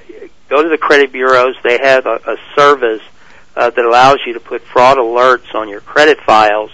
[0.52, 1.56] go to the credit bureaus.
[1.64, 3.00] They have a, a service
[3.56, 6.70] uh, that allows you to put fraud alerts on your credit files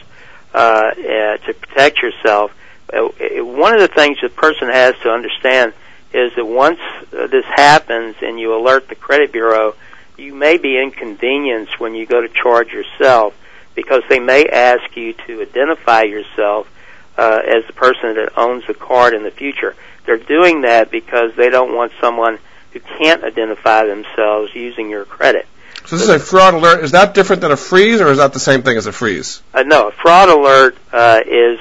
[0.52, 2.50] uh, uh, to protect yourself.
[2.92, 3.08] Uh,
[3.44, 5.74] one of the things the person has to understand
[6.12, 6.80] is that once
[7.12, 9.74] uh, this happens and you alert the credit bureau,
[10.16, 13.34] you may be inconvenienced when you go to charge yourself
[13.76, 16.68] because they may ask you to identify yourself
[17.16, 19.76] uh, as the person that owns the card in the future.
[20.04, 22.38] They're doing that because they don't want someone
[22.72, 25.46] who can't identify themselves using your credit.
[25.86, 26.84] So this is a fraud alert.
[26.84, 29.42] Is that different than a freeze, or is that the same thing as a freeze?
[29.54, 31.58] Uh, no, a fraud alert uh, is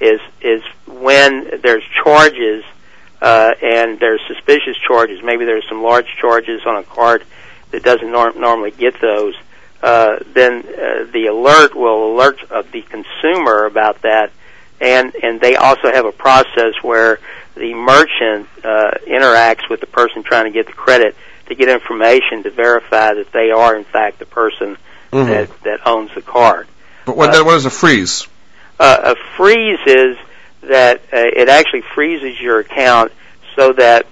[0.00, 2.64] is is when there's charges
[3.22, 5.22] uh, and there's suspicious charges.
[5.22, 7.24] Maybe there's some large charges on a card
[7.70, 9.34] that doesn't norm- normally get those.
[9.82, 14.30] Uh, then uh, the alert will alert uh, the consumer about that,
[14.80, 17.20] and and they also have a process where
[17.54, 21.14] the merchant uh, interacts with the person trying to get the credit
[21.46, 24.76] to get information to verify that they are in fact the person
[25.10, 25.30] mm-hmm.
[25.30, 26.66] that that owns the card.
[27.04, 28.26] But what, uh, what is a freeze?
[28.78, 30.16] Uh, a freeze is
[30.62, 33.12] that uh, it actually freezes your account
[33.56, 34.06] so that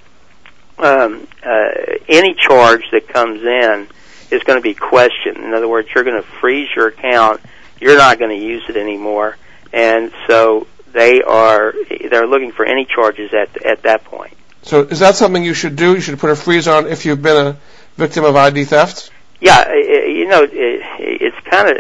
[0.79, 1.69] um, uh,
[2.09, 3.89] any charge that comes in
[4.31, 5.39] is going to be questioned.
[5.39, 7.41] In other words, you're going to freeze your account.
[7.81, 9.37] You're not going to use it anymore,
[9.73, 11.75] and so they are
[12.11, 14.35] they're looking for any charges at at that point.
[14.63, 15.95] So is that something you should do?
[15.95, 17.57] You should put a freeze on if you've been a
[17.97, 19.11] victim of ID theft.
[19.41, 21.77] Yeah, you know, it's kind of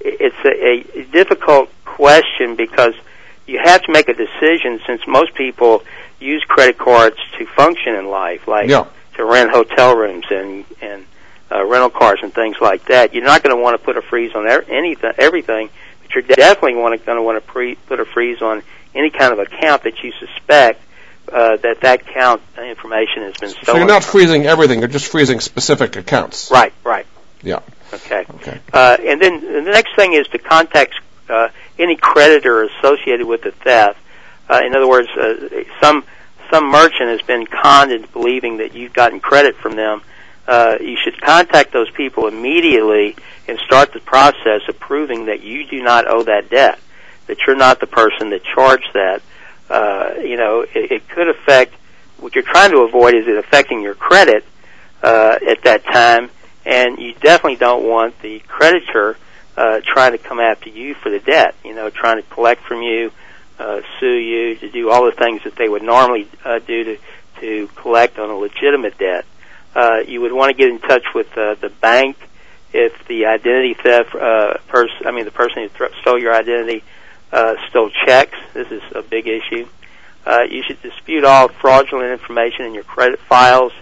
[0.00, 2.94] it's a, a difficult question because
[3.46, 5.84] you have to make a decision since most people
[6.18, 8.86] use credit cards to function in life, like yeah.
[9.14, 11.06] to rent hotel rooms and and
[11.50, 13.14] uh, rental cars and things like that.
[13.14, 15.70] You're not going to want to put a freeze on anything, everything
[16.14, 18.62] you're definitely going to want to pre- put a freeze on
[18.94, 20.82] any kind of account that you suspect
[21.30, 23.64] uh, that that account information has been stolen.
[23.64, 26.50] So you're not freezing everything; you're just freezing specific accounts.
[26.50, 26.72] Right.
[26.84, 27.06] Right.
[27.42, 27.60] Yeah.
[27.92, 28.24] Okay.
[28.36, 28.60] Okay.
[28.72, 30.94] Uh, and then the next thing is to contact
[31.28, 31.48] uh,
[31.78, 33.98] any creditor associated with the theft.
[34.48, 36.04] Uh, in other words, uh, some
[36.50, 40.02] some merchant has been conned into believing that you've gotten credit from them
[40.46, 43.16] uh, you should contact those people immediately
[43.52, 46.78] and start the process of proving that you do not owe that debt,
[47.26, 49.20] that you're not the person that charged that.
[49.68, 51.74] Uh, you know, it, it could affect
[52.18, 54.42] what you're trying to avoid is it affecting your credit
[55.02, 56.30] uh, at that time,
[56.64, 59.18] and you definitely don't want the creditor
[59.54, 61.54] uh, trying to come after you for the debt.
[61.62, 63.10] You know, trying to collect from you,
[63.58, 66.98] uh, sue you, to do all the things that they would normally uh, do to
[67.40, 69.26] to collect on a legitimate debt.
[69.74, 72.16] Uh, you would want to get in touch with uh, the bank
[72.72, 76.82] if the identity theft uh, person, I mean the person who th- stole your identity,
[77.32, 78.38] uh, stole checks.
[78.54, 79.66] This is a big issue.
[80.24, 83.72] Uh, you should dispute all fraudulent information in your credit files,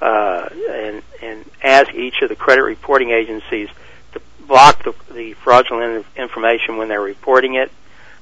[0.00, 3.68] uh, and and ask each of the credit reporting agencies
[4.12, 7.72] to block the, the fraudulent information when they're reporting it.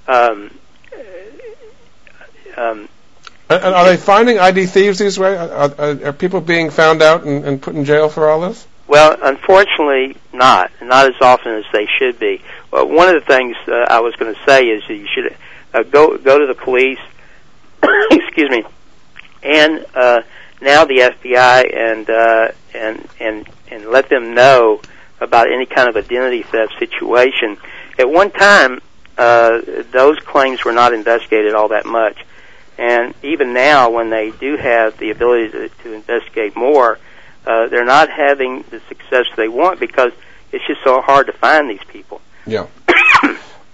[0.06, 0.56] Um,
[2.56, 2.88] um,
[3.48, 5.36] and are they finding ID thieves these way?
[5.36, 8.66] Are, are, are people being found out and, and, put in jail for all this?
[8.88, 10.70] Well, unfortunately, not.
[10.80, 12.42] Not as often as they should be.
[12.70, 15.36] Well, one of the things uh, I was going to say is that you should
[15.74, 17.00] uh, go go to the police.
[18.10, 18.64] excuse me,
[19.42, 20.22] and uh,
[20.60, 24.80] now the FBI and uh, and and and let them know
[25.20, 27.56] about any kind of identity theft situation.
[27.98, 28.80] At one time,
[29.18, 29.60] uh,
[29.92, 32.18] those claims were not investigated all that much
[32.78, 36.98] and even now, when they do have the ability to, to investigate more,
[37.46, 40.12] uh, they're not having the success they want because
[40.52, 42.20] it's just so hard to find these people.
[42.46, 42.66] Yeah.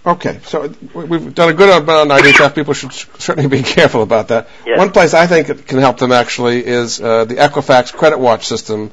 [0.07, 2.55] okay, so we've done a good amount on ID theft.
[2.55, 4.49] People should certainly be careful about that.
[4.67, 4.79] Yes.
[4.79, 8.91] One place I think can help them actually is uh, the Equifax Credit Watch system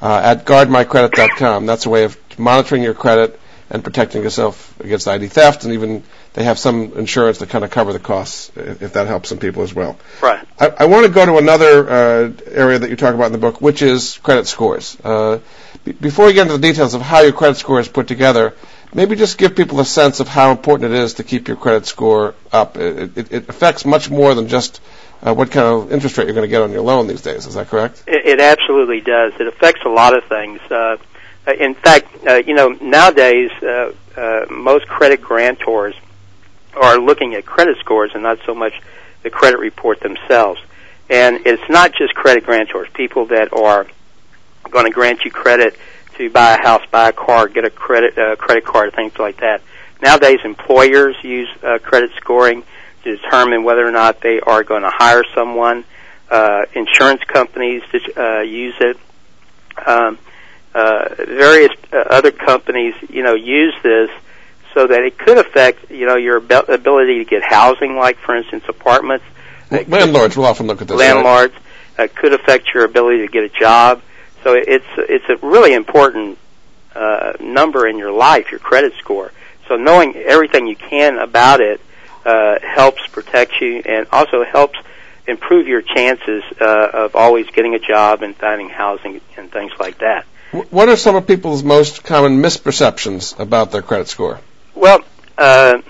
[0.00, 1.66] uh, at guardmycredit.com.
[1.66, 3.38] That's a way of monitoring your credit
[3.70, 6.02] and protecting yourself against ID theft, and even
[6.38, 9.64] they have some insurance to kind of cover the costs if that helps some people
[9.64, 9.98] as well.
[10.22, 10.46] Right.
[10.56, 13.38] I, I want to go to another uh, area that you talk about in the
[13.38, 14.96] book, which is credit scores.
[15.02, 15.40] Uh,
[15.84, 18.54] b- before we get into the details of how your credit score is put together,
[18.94, 21.86] maybe just give people a sense of how important it is to keep your credit
[21.86, 22.76] score up.
[22.76, 24.80] It, it, it affects much more than just
[25.20, 27.46] uh, what kind of interest rate you're going to get on your loan these days.
[27.46, 28.04] Is that correct?
[28.06, 29.32] It, it absolutely does.
[29.40, 30.60] It affects a lot of things.
[30.70, 30.98] Uh,
[31.58, 35.94] in fact, uh, you know, nowadays uh, uh, most credit grantors
[36.78, 38.72] are looking at credit scores and not so much
[39.22, 40.60] the credit report themselves.
[41.10, 43.86] And it's not just credit grantors, people that are
[44.70, 45.76] going to grant you credit
[46.16, 49.38] to buy a house, buy a car, get a credit uh, credit card, things like
[49.38, 49.62] that.
[50.02, 52.62] Nowadays, employers use uh, credit scoring
[53.04, 55.84] to determine whether or not they are going to hire someone.
[56.30, 57.82] Uh, insurance companies
[58.16, 58.98] uh, use it.
[59.86, 60.18] Um,
[60.74, 64.10] uh, various uh, other companies, you know, use this
[64.78, 68.62] so that it could affect, you know, your ability to get housing, like for instance,
[68.68, 69.24] apartments.
[69.72, 70.96] Well, landlords will often look at this.
[70.96, 71.52] Landlords
[71.98, 72.08] right?
[72.08, 74.02] uh, could affect your ability to get a job.
[74.44, 76.38] So it's it's a really important
[76.94, 79.32] uh, number in your life, your credit score.
[79.66, 81.80] So knowing everything you can about it
[82.24, 84.78] uh, helps protect you, and also helps
[85.26, 89.98] improve your chances uh, of always getting a job and finding housing and things like
[89.98, 90.24] that.
[90.70, 94.38] What are some of people's most common misperceptions about their credit score?
[94.78, 95.00] Well,
[95.36, 95.82] uh,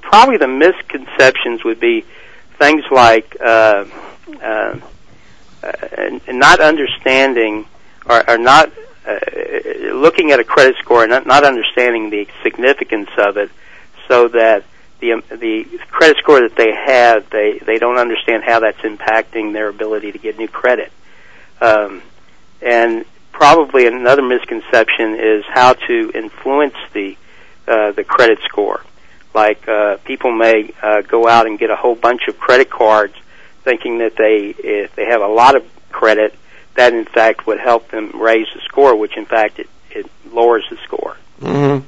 [0.00, 2.04] probably the misconceptions would be
[2.58, 3.84] things like uh,
[4.42, 4.80] uh,
[5.62, 7.64] uh not understanding
[8.04, 8.72] or, or not
[9.06, 9.18] uh,
[9.92, 13.52] looking at a credit score and not, not understanding the significance of it,
[14.08, 14.64] so that
[14.98, 19.52] the um, the credit score that they have, they they don't understand how that's impacting
[19.52, 20.90] their ability to get new credit.
[21.60, 22.02] Um,
[22.60, 27.16] and probably another misconception is how to influence the
[27.66, 28.82] uh, the credit score.
[29.34, 33.14] Like uh, people may uh, go out and get a whole bunch of credit cards,
[33.62, 36.34] thinking that they if they have a lot of credit,
[36.74, 40.64] that in fact would help them raise the score, which in fact it, it lowers
[40.70, 41.16] the score.
[41.40, 41.86] Mm-hmm.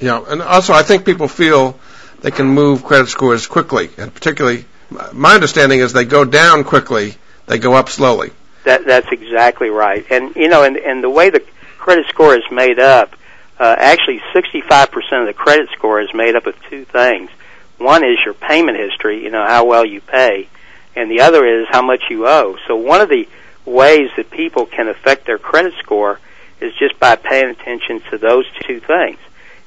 [0.00, 1.78] Yeah, and also I think people feel
[2.22, 4.64] they can move credit scores quickly, and particularly
[5.12, 7.14] my understanding is they go down quickly,
[7.46, 8.30] they go up slowly.
[8.64, 10.04] That that's exactly right.
[10.10, 11.42] And you know, and and the way the
[11.78, 13.16] credit score is made up,
[13.62, 14.88] uh, actually 65%
[15.20, 17.30] of the credit score is made up of two things.
[17.78, 20.48] One is your payment history, you know, how well you pay,
[20.96, 22.56] and the other is how much you owe.
[22.66, 23.28] So one of the
[23.64, 26.18] ways that people can affect their credit score
[26.60, 29.18] is just by paying attention to those two things.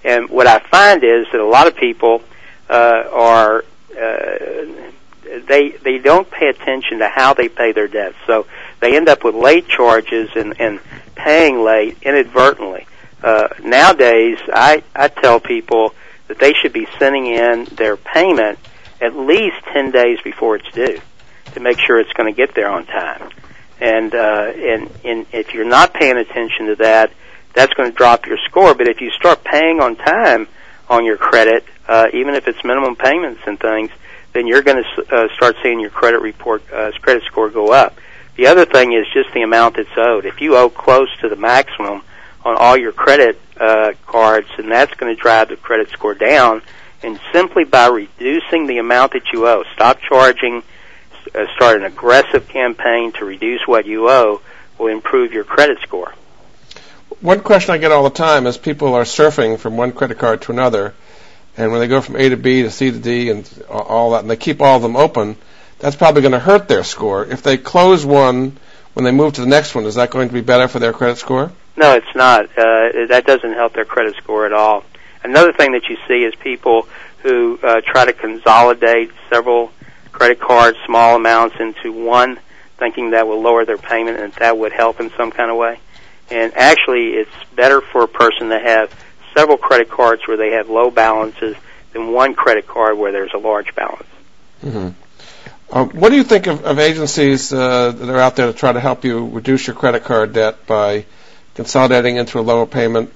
[0.03, 2.21] And what I find is that a lot of people
[2.69, 3.63] uh, are
[3.97, 4.91] uh,
[5.47, 8.17] they they don't pay attention to how they pay their debts.
[8.27, 8.45] So
[8.81, 10.81] they end up with late charges and, and
[11.15, 12.87] paying late inadvertently.
[13.26, 15.95] Uh, nowadays, I, I tell people
[16.28, 18.59] that they should be sending in their payment
[19.01, 21.01] at least 10 days before it's due
[21.53, 23.32] to make sure it's going to get there on time.
[23.82, 27.11] and uh, and and if you're not paying attention to that,
[27.53, 28.76] that's going to drop your score.
[28.76, 30.47] But if you start paying on time
[30.88, 33.89] on your credit, uh, even if it's minimum payments and things,
[34.34, 37.97] then you're going to uh, start seeing your credit report uh, credit score go up.
[38.38, 40.26] The other thing is just the amount that's owed.
[40.26, 42.03] If you owe close to the maximum
[42.45, 46.61] on all your credit uh, cards, and that's going to drive the credit score down.
[47.03, 50.63] And simply by reducing the amount that you owe, stop charging,
[51.33, 54.41] uh, start an aggressive campaign to reduce what you owe,
[54.77, 56.13] will improve your credit score.
[57.21, 60.43] One question I get all the time is people are surfing from one credit card
[60.43, 60.93] to another,
[61.57, 64.21] and when they go from A to B to C to D and all that,
[64.21, 65.37] and they keep all of them open,
[65.79, 67.25] that's probably going to hurt their score.
[67.25, 68.57] If they close one
[68.93, 70.93] when they move to the next one, is that going to be better for their
[70.93, 71.51] credit score?
[71.78, 72.45] No, it's not.
[72.45, 74.84] Uh, that doesn't help their credit score at all.
[75.23, 76.88] Another thing that you see is people
[77.23, 79.71] who uh, try to consolidate several
[80.11, 82.39] credit cards, small amounts, into one,
[82.78, 85.80] thinking that will lower their payment and that would help in some kind of way.
[86.30, 88.93] And actually, it's better for a person to have
[89.36, 91.55] several credit cards where they have low balances
[91.93, 94.07] than one credit card where there's a large balance.
[94.63, 94.89] Mm-hmm.
[95.71, 98.71] Uh, what do you think of, of agencies uh, that are out there to try
[98.71, 101.05] to help you reduce your credit card debt by
[101.55, 103.11] consolidating into a lower payment?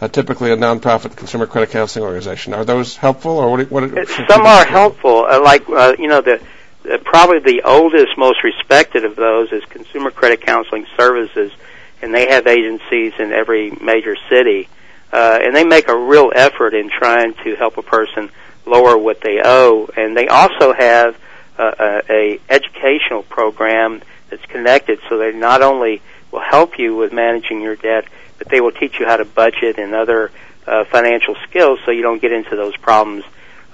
[0.00, 2.54] Uh, typically, a nonprofit consumer credit counseling organization.
[2.54, 3.70] Are those helpful, or what?
[3.70, 5.26] what Some are helpful.
[5.28, 6.40] Uh, like uh, you know, the,
[6.84, 11.52] the probably the oldest, most respected of those is Consumer Credit Counseling Services,
[12.00, 14.70] and they have agencies in every major city,
[15.12, 18.30] uh, and they make a real effort in trying to help a person
[18.64, 19.86] lower what they owe.
[19.94, 21.14] And they also have
[21.58, 26.00] a, a educational program that's connected, so they not only
[26.30, 28.04] will help you with managing your debt,
[28.38, 30.30] but they will teach you how to budget and other
[30.66, 33.24] uh, financial skills so you don't get into those problems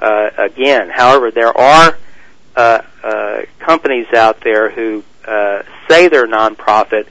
[0.00, 0.90] uh, again.
[0.90, 1.98] However, there are
[2.54, 7.06] uh, uh, companies out there who uh, say they're nonprofit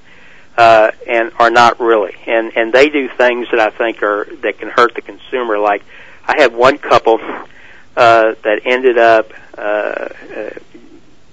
[0.58, 4.58] uh, and are not really, and and they do things that I think are that
[4.58, 5.60] can hurt the consumer.
[5.60, 5.84] Like
[6.26, 7.20] I had one couple
[7.96, 10.50] uh, that ended up uh, uh,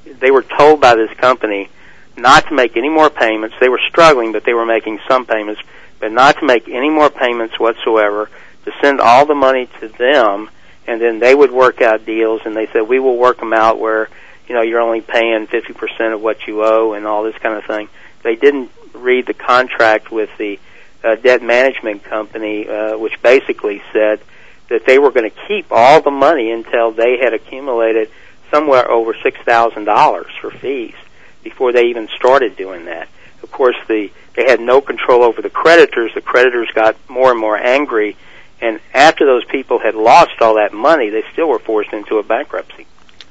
[0.04, 1.68] they were told by this company
[2.16, 3.56] not to make any more payments.
[3.60, 5.60] They were struggling, but they were making some payments,
[5.98, 8.28] but not to make any more payments whatsoever.
[8.64, 10.48] To send all the money to them,
[10.86, 12.42] and then they would work out deals.
[12.44, 14.08] And they said we will work them out where
[14.46, 17.56] you know you're only paying fifty percent of what you owe, and all this kind
[17.56, 17.88] of thing.
[18.22, 20.60] They didn't read the contract with the
[21.02, 24.20] uh, debt management company, uh, which basically said
[24.68, 28.10] that they were going to keep all the money until they had accumulated
[28.52, 30.94] somewhere over six thousand dollars for fees
[31.42, 33.08] before they even started doing that.
[33.42, 36.12] Of course, the they had no control over the creditors.
[36.14, 38.16] The creditors got more and more angry,
[38.60, 42.22] and after those people had lost all that money, they still were forced into a
[42.22, 42.86] bankruptcy.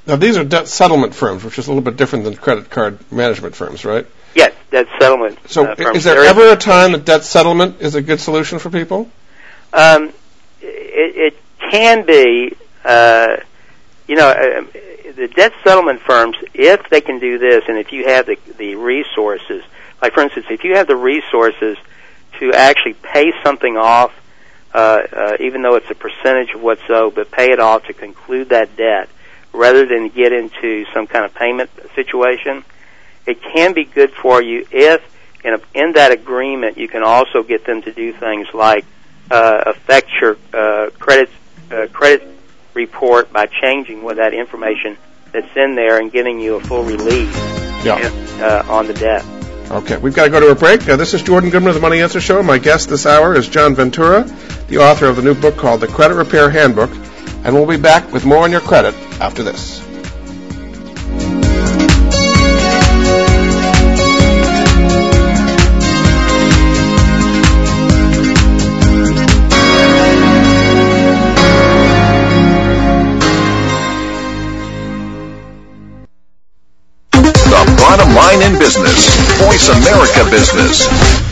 [0.06, 2.98] Now, these are debt settlement firms, which is a little bit different than credit card
[3.12, 4.06] management firms, right?
[4.34, 5.38] Yes, debt settlement.
[5.48, 8.70] So, uh, is there, ever a time that debt settlement is a good solution for
[8.70, 9.08] people?
[9.72, 10.12] Um,
[10.60, 11.36] it, it
[11.70, 12.56] can be.
[12.84, 13.36] Uh,
[14.08, 14.64] you know, uh,
[15.12, 18.74] the debt settlement firms, if they can do this, and if you have the the
[18.74, 19.62] resources,
[20.00, 21.76] like for instance, if you have the resources
[22.38, 24.12] to actually pay something off,
[24.74, 27.92] uh, uh, even though it's a percentage of what's owed, but pay it off to
[27.92, 29.08] conclude that debt,
[29.52, 32.64] rather than get into some kind of payment situation,
[33.26, 35.02] it can be good for you if
[35.44, 38.84] in, a, in that agreement you can also get them to do things like
[39.30, 41.30] uh, affect your uh, credit
[41.70, 42.26] uh, credit
[42.74, 44.96] report by changing what that information
[45.32, 47.34] that's in there and giving you a full release
[47.84, 48.10] Yeah.
[48.40, 49.24] uh, on the debt.
[49.70, 50.86] Okay, we've got to go to a break.
[50.86, 52.42] Uh, this is Jordan Goodman of the Money Answer Show.
[52.42, 54.24] My guest this hour is John Ventura,
[54.68, 56.90] the author of the new book called The Credit Repair Handbook.
[57.44, 59.80] And we'll be back with more on your credit after this.
[79.52, 81.31] Voice America Business.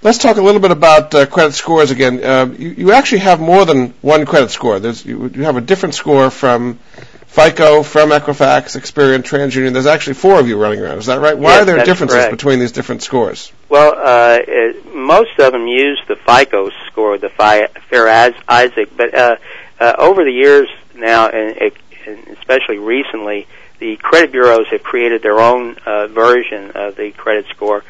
[0.00, 2.22] Let's talk a little bit about uh, credit scores again.
[2.22, 4.78] Uh, you, you, actually have more than one credit score.
[4.78, 6.78] There's, you, you have a different score from
[7.26, 9.72] FICO, from Equifax, Experian, TransUnion.
[9.72, 10.98] There's actually four of you running around.
[10.98, 11.36] Is that right?
[11.36, 12.30] Why yes, are there differences correct.
[12.30, 13.52] between these different scores?
[13.68, 18.08] Well, uh, it, most of them use the FICO score, the Fair
[18.48, 19.36] Isaac, but uh,
[19.80, 21.72] uh, over the years now, and,
[22.06, 23.46] and, especially recently,
[23.78, 27.84] the credit bureaus have created their own uh, version of the credit score,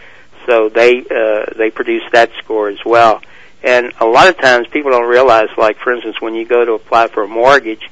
[0.49, 3.20] so they uh, they produce that score as well.
[3.62, 6.72] And a lot of times, people don't realize, like for instance, when you go to
[6.72, 7.88] apply for a mortgage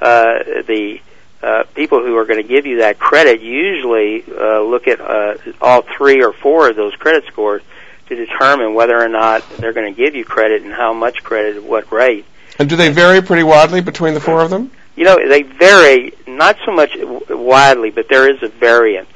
[0.00, 1.00] uh, the
[1.42, 5.36] uh, people who are going to give you that credit usually uh, look at uh,
[5.60, 7.62] all three or four of those credit scores
[8.08, 11.56] to determine whether or not they're going to give you credit and how much credit
[11.56, 12.24] at what rate.
[12.58, 14.70] And do they vary pretty widely between the four of them?
[14.96, 16.96] You know, they vary not so much
[17.28, 19.10] widely, but there is a variance.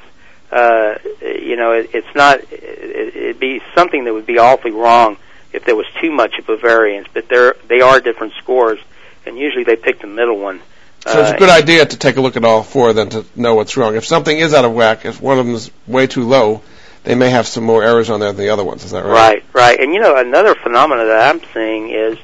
[0.51, 2.41] Uh, you know, it, it's not.
[2.51, 5.17] It, it'd be something that would be awfully wrong
[5.53, 7.07] if there was too much of a variance.
[7.13, 8.79] But there, they are different scores,
[9.25, 10.61] and usually they pick the middle one.
[11.07, 13.55] So it's a good idea to take a look at all four then to know
[13.55, 13.95] what's wrong.
[13.95, 16.61] If something is out of whack, if one of them is way too low,
[17.03, 18.83] they may have some more errors on there than the other ones.
[18.83, 19.11] Is that right?
[19.11, 19.79] Right, right.
[19.79, 22.19] And you know, another phenomenon that I'm seeing is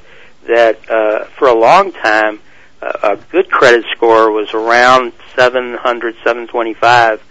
[0.46, 2.40] that uh, for a long time,
[2.80, 7.24] uh, a good credit score was around 700, 725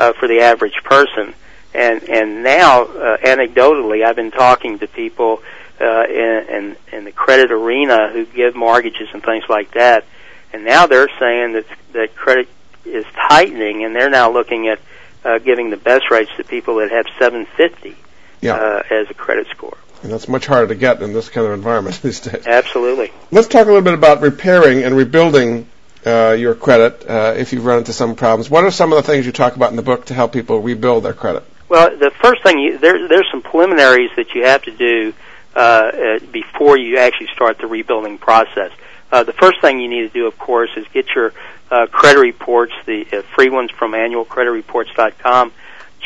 [0.00, 1.34] uh, for the average person.
[1.72, 5.42] And and now, uh, anecdotally, I've been talking to people
[5.80, 10.04] uh, in, in in the credit arena who give mortgages and things like that
[10.52, 12.48] and now they're saying that that credit
[12.84, 14.80] is tightening, and they're now looking at
[15.24, 17.96] uh, giving the best rates to people that have 750
[18.40, 18.54] yeah.
[18.54, 19.76] uh, as a credit score.
[20.02, 22.46] And that's much harder to get in this kind of environment these days.
[22.46, 23.12] Absolutely.
[23.30, 25.68] Let's talk a little bit about repairing and rebuilding
[26.06, 28.50] uh, your credit uh, if you've run into some problems.
[28.50, 30.60] What are some of the things you talk about in the book to help people
[30.60, 31.44] rebuild their credit?
[31.68, 35.14] Well, the first thing you, there, there's some preliminaries that you have to do
[35.54, 38.72] uh, uh, before you actually start the rebuilding process.
[39.12, 41.32] Uh, the first thing you need to do, of course, is get your
[41.70, 45.52] uh, credit reports, the free ones from annualcreditreports.com.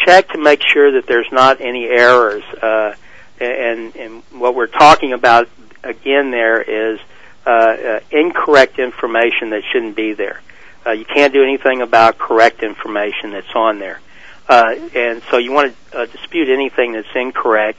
[0.05, 2.43] Check to make sure that there's not any errors.
[2.61, 2.95] Uh,
[3.41, 5.49] and, and what we're talking about
[5.83, 6.99] again there is
[8.11, 10.41] incorrect information that shouldn't be there.
[10.87, 14.01] Uh, you can't do anything about correct information that's on there.
[14.49, 17.79] Uh, and so you want to uh, dispute anything that's incorrect.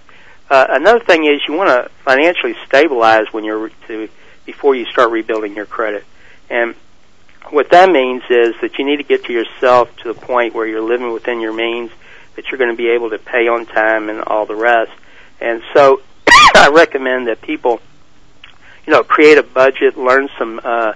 [0.49, 4.09] Uh, another thing is you want to financially stabilize when you're to
[4.45, 6.03] before you start rebuilding your credit.
[6.49, 6.75] And
[7.49, 10.67] what that means is that you need to get to yourself to the point where
[10.67, 11.91] you're living within your means,
[12.35, 14.91] that you're going to be able to pay on time and all the rest.
[15.39, 17.81] And so I recommend that people,
[18.85, 20.93] you know, create a budget, learn some uh,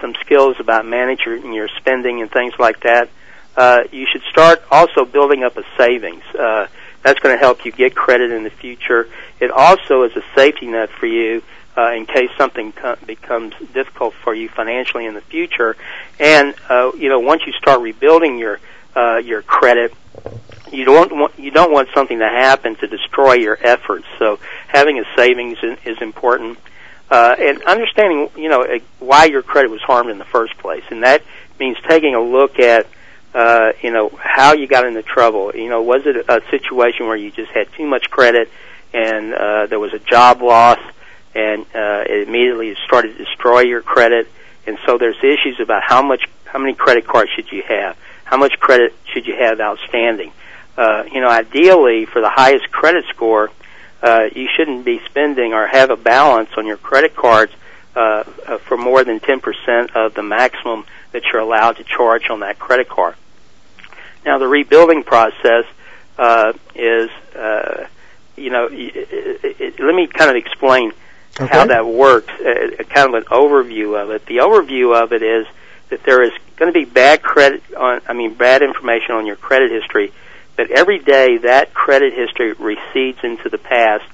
[0.00, 3.08] some skills about managing your spending and things like that.
[3.56, 6.22] Uh, you should start also building up a savings.
[6.38, 6.66] Uh,
[7.02, 9.08] that's going to help you get credit in the future.
[9.40, 11.42] It also is a safety net for you
[11.76, 15.76] uh, in case something co- becomes difficult for you financially in the future.
[16.18, 18.60] And uh, you know, once you start rebuilding your
[18.94, 19.94] uh, your credit,
[20.72, 24.06] you don't want you don't want something to happen to destroy your efforts.
[24.18, 24.38] So
[24.68, 26.58] having a savings is important,
[27.10, 28.66] uh, and understanding you know
[28.98, 31.22] why your credit was harmed in the first place, and that
[31.58, 32.86] means taking a look at
[33.34, 35.52] uh, you know, how you got into trouble.
[35.54, 38.50] You know, was it a situation where you just had too much credit
[38.92, 40.80] and uh, there was a job loss
[41.34, 44.28] and uh, it immediately started to destroy your credit?
[44.66, 47.96] And so there's issues about how much, how many credit cards should you have?
[48.24, 50.32] How much credit should you have outstanding?
[50.76, 53.50] Uh, you know, ideally for the highest credit score,
[54.02, 57.52] uh, you shouldn't be spending or have a balance on your credit cards
[57.94, 62.40] uh, uh, for more than 10% of the maximum that you're allowed to charge on
[62.40, 63.14] that credit card.
[64.24, 65.64] Now, the rebuilding process
[66.18, 67.86] uh, is, uh,
[68.36, 70.92] you know, it, it, it, let me kind of explain
[71.40, 71.46] okay.
[71.46, 74.26] how that works, uh, kind of an overview of it.
[74.26, 75.46] The overview of it is
[75.88, 79.36] that there is going to be bad credit on, I mean, bad information on your
[79.36, 80.12] credit history,
[80.60, 84.04] but every day that credit history recedes into the past,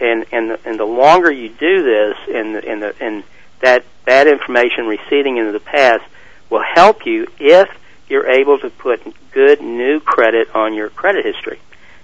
[0.00, 3.22] and and the, and the longer you do this, and and the and
[3.60, 6.02] that bad information receding into the past
[6.48, 7.68] will help you if
[8.08, 9.02] you're able to put
[9.32, 11.60] good new credit on your credit history.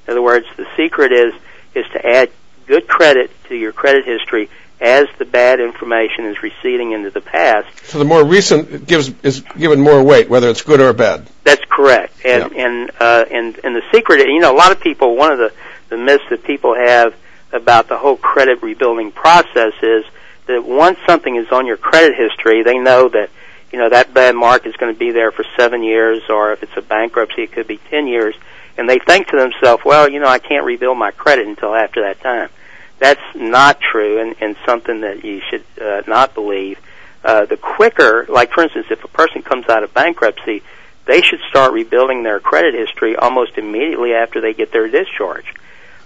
[0.07, 1.33] In other words, the secret is
[1.75, 2.31] is to add
[2.67, 4.51] good credit to your credit history
[4.81, 7.69] as the bad information is receding into the past.
[7.87, 11.29] So the more recent gives is given more weight, whether it's good or bad.
[11.45, 12.25] That's correct.
[12.25, 12.67] And yeah.
[12.67, 15.17] and uh, and and the secret, you know, a lot of people.
[15.17, 15.53] One of the
[15.89, 17.15] the myths that people have
[17.53, 20.05] about the whole credit rebuilding process is
[20.47, 23.31] that once something is on your credit history, they know that
[23.73, 26.63] you know that bad mark is going to be there for seven years, or if
[26.63, 28.35] it's a bankruptcy, it could be ten years.
[28.77, 32.03] And they think to themselves, well, you know, I can't rebuild my credit until after
[32.03, 32.49] that time.
[33.05, 36.79] That's not true, and, and something that you should uh, not believe.
[37.23, 40.63] Uh, the quicker, like for instance, if a person comes out of bankruptcy,
[41.05, 45.45] they should start rebuilding their credit history almost immediately after they get their discharge.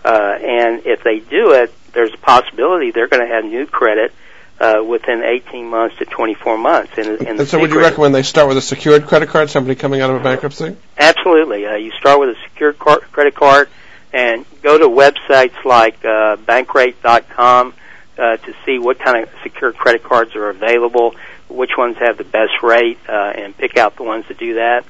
[0.04, 4.12] Uh, and if they do it, there's a possibility they're going to have new credit
[4.58, 6.94] uh, within 18 months to 24 months.
[6.96, 9.50] And, and, and so, would you recommend they start with a secured credit card?
[9.50, 10.76] Somebody coming out of a bankruptcy?
[10.98, 11.64] Absolutely.
[11.64, 13.68] Uh, you start with a secured car- credit card
[14.12, 17.74] and go to websites like uh, Bankrate.com
[18.16, 21.14] uh, to see what kind of secured credit cards are available,
[21.48, 24.84] which ones have the best rate, uh, and pick out the ones that do that.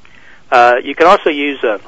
[0.51, 1.81] Uh, you can also use a,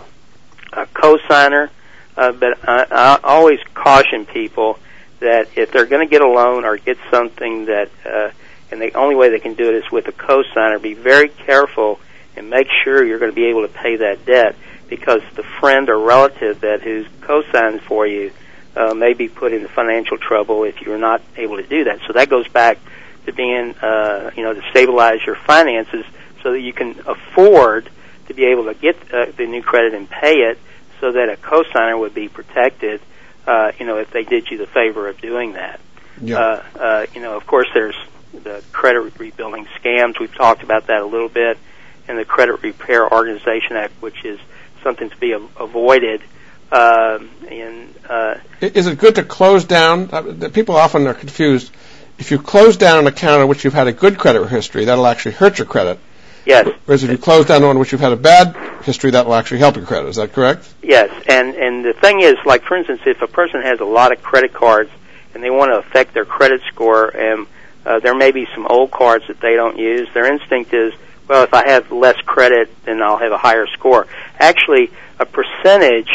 [0.73, 1.71] a cosigner
[2.17, 4.79] uh, but I, I always caution people
[5.21, 8.31] that if they're going to get a loan or get something that, uh,
[8.71, 11.99] and the only way they can do it is with a cosigner, be very careful
[12.37, 14.55] and make sure you're going to be able to pay that debt
[14.91, 18.33] because the friend or relative that who's co-signed for you
[18.77, 22.01] uh, may be put into financial trouble if you're not able to do that.
[22.07, 22.79] So that goes back
[23.25, 26.05] to being, uh, you know, to stabilize your finances
[26.43, 27.89] so that you can afford
[28.27, 30.59] to be able to get uh, the new credit and pay it
[31.01, 33.01] so that a cosigner would be protected,
[33.47, 35.81] uh, you know, if they did you the favor of doing that.
[36.21, 36.39] Yeah.
[36.39, 37.97] Uh, uh, you know, of course, there's
[38.33, 40.19] the credit rebuilding scams.
[40.19, 41.59] We've talked about that a little bit,
[42.07, 44.39] and the Credit Repair Organization Act, which is
[44.83, 46.23] something to be avoided.
[46.71, 47.19] Uh,
[47.49, 50.09] and uh, is it good to close down?
[50.13, 51.73] Uh, people often are confused.
[52.19, 55.07] If you close down an account in which you've had a good credit history, that'll
[55.07, 55.99] actually hurt your credit.
[56.47, 56.69] Yes.
[56.85, 59.59] Whereas if you close down one which you've had a bad history, that will actually
[59.59, 60.09] help your credit.
[60.09, 60.73] Is that correct?
[60.83, 61.11] Yes.
[61.29, 64.23] And and the thing is, like for instance, if a person has a lot of
[64.23, 64.91] credit cards
[65.35, 67.47] and they want to affect their credit score, and
[67.85, 70.93] uh, there may be some old cards that they don't use, their instinct is,
[71.29, 74.07] well, if I have less credit, then I'll have a higher score.
[74.41, 76.11] Actually, a percentage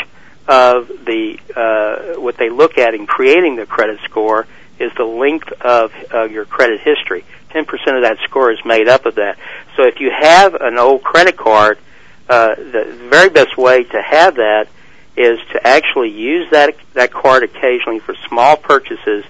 [0.47, 4.47] of the uh, what they look at in creating the credit score
[4.79, 7.23] is the length of uh, your credit history.
[7.51, 7.61] 10%
[7.95, 9.37] of that score is made up of that.
[9.77, 11.79] So if you have an old credit card,
[12.27, 14.67] uh, the very best way to have that
[15.15, 19.23] is to actually use that that card occasionally for small purchases,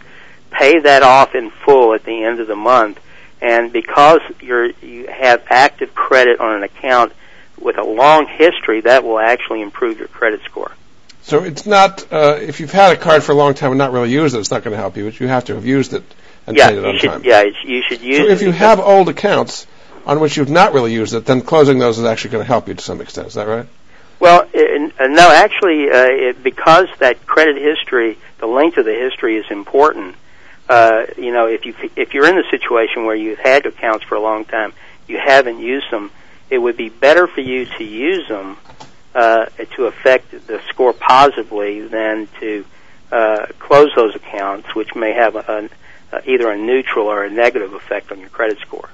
[0.50, 3.00] pay that off in full at the end of the month,
[3.41, 7.14] and because you're you have active credit on an account
[7.66, 10.72] with a long history, that will actually improve your credit score.
[11.24, 13.91] So it's not uh, if you've had a card for a long time and not
[13.91, 15.05] really used it, it's not going to help you.
[15.05, 16.03] But you have to have used it
[16.45, 17.22] and yeah, paid it on should, time.
[17.26, 18.18] Yeah, you should use.
[18.18, 19.66] So if you have old accounts,
[20.05, 22.68] on which you've not really used it, then closing those is actually going to help
[22.68, 23.28] you to some extent.
[23.28, 23.68] Is that right?
[24.20, 29.38] Well, uh, no, actually, uh, it, because that credit history, the length of the history
[29.38, 30.16] is important.
[30.70, 34.16] Uh, you know, if you if you're in the situation where you've had accounts for
[34.16, 34.74] a long time,
[35.07, 36.11] you haven't used them,
[36.50, 38.58] it would be better for you to use them
[39.14, 42.66] uh, to affect the score positively than to
[43.12, 45.70] uh, close those accounts, which may have a,
[46.12, 48.89] a, either a neutral or a negative effect on your credit score.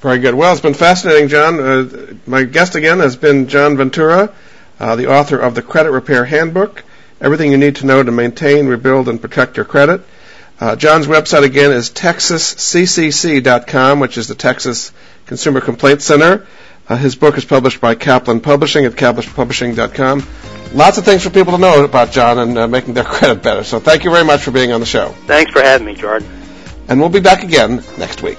[0.00, 0.34] Very good.
[0.34, 1.60] Well, it's been fascinating, John.
[1.60, 4.32] Uh, my guest again has been John Ventura,
[4.78, 6.84] uh, the author of the Credit Repair Handbook.
[7.20, 10.02] Everything you need to know to maintain, rebuild, and protect your credit.
[10.60, 14.92] Uh, John's website again is texasccc.com, which is the Texas
[15.26, 16.46] Consumer Complaint Center.
[16.88, 20.26] Uh, his book is published by Kaplan Publishing at kaplanpublishing.com.
[20.72, 23.64] Lots of things for people to know about John and uh, making their credit better.
[23.64, 25.08] So thank you very much for being on the show.
[25.26, 26.28] Thanks for having me, Jordan.
[26.88, 28.38] And we'll be back again next week.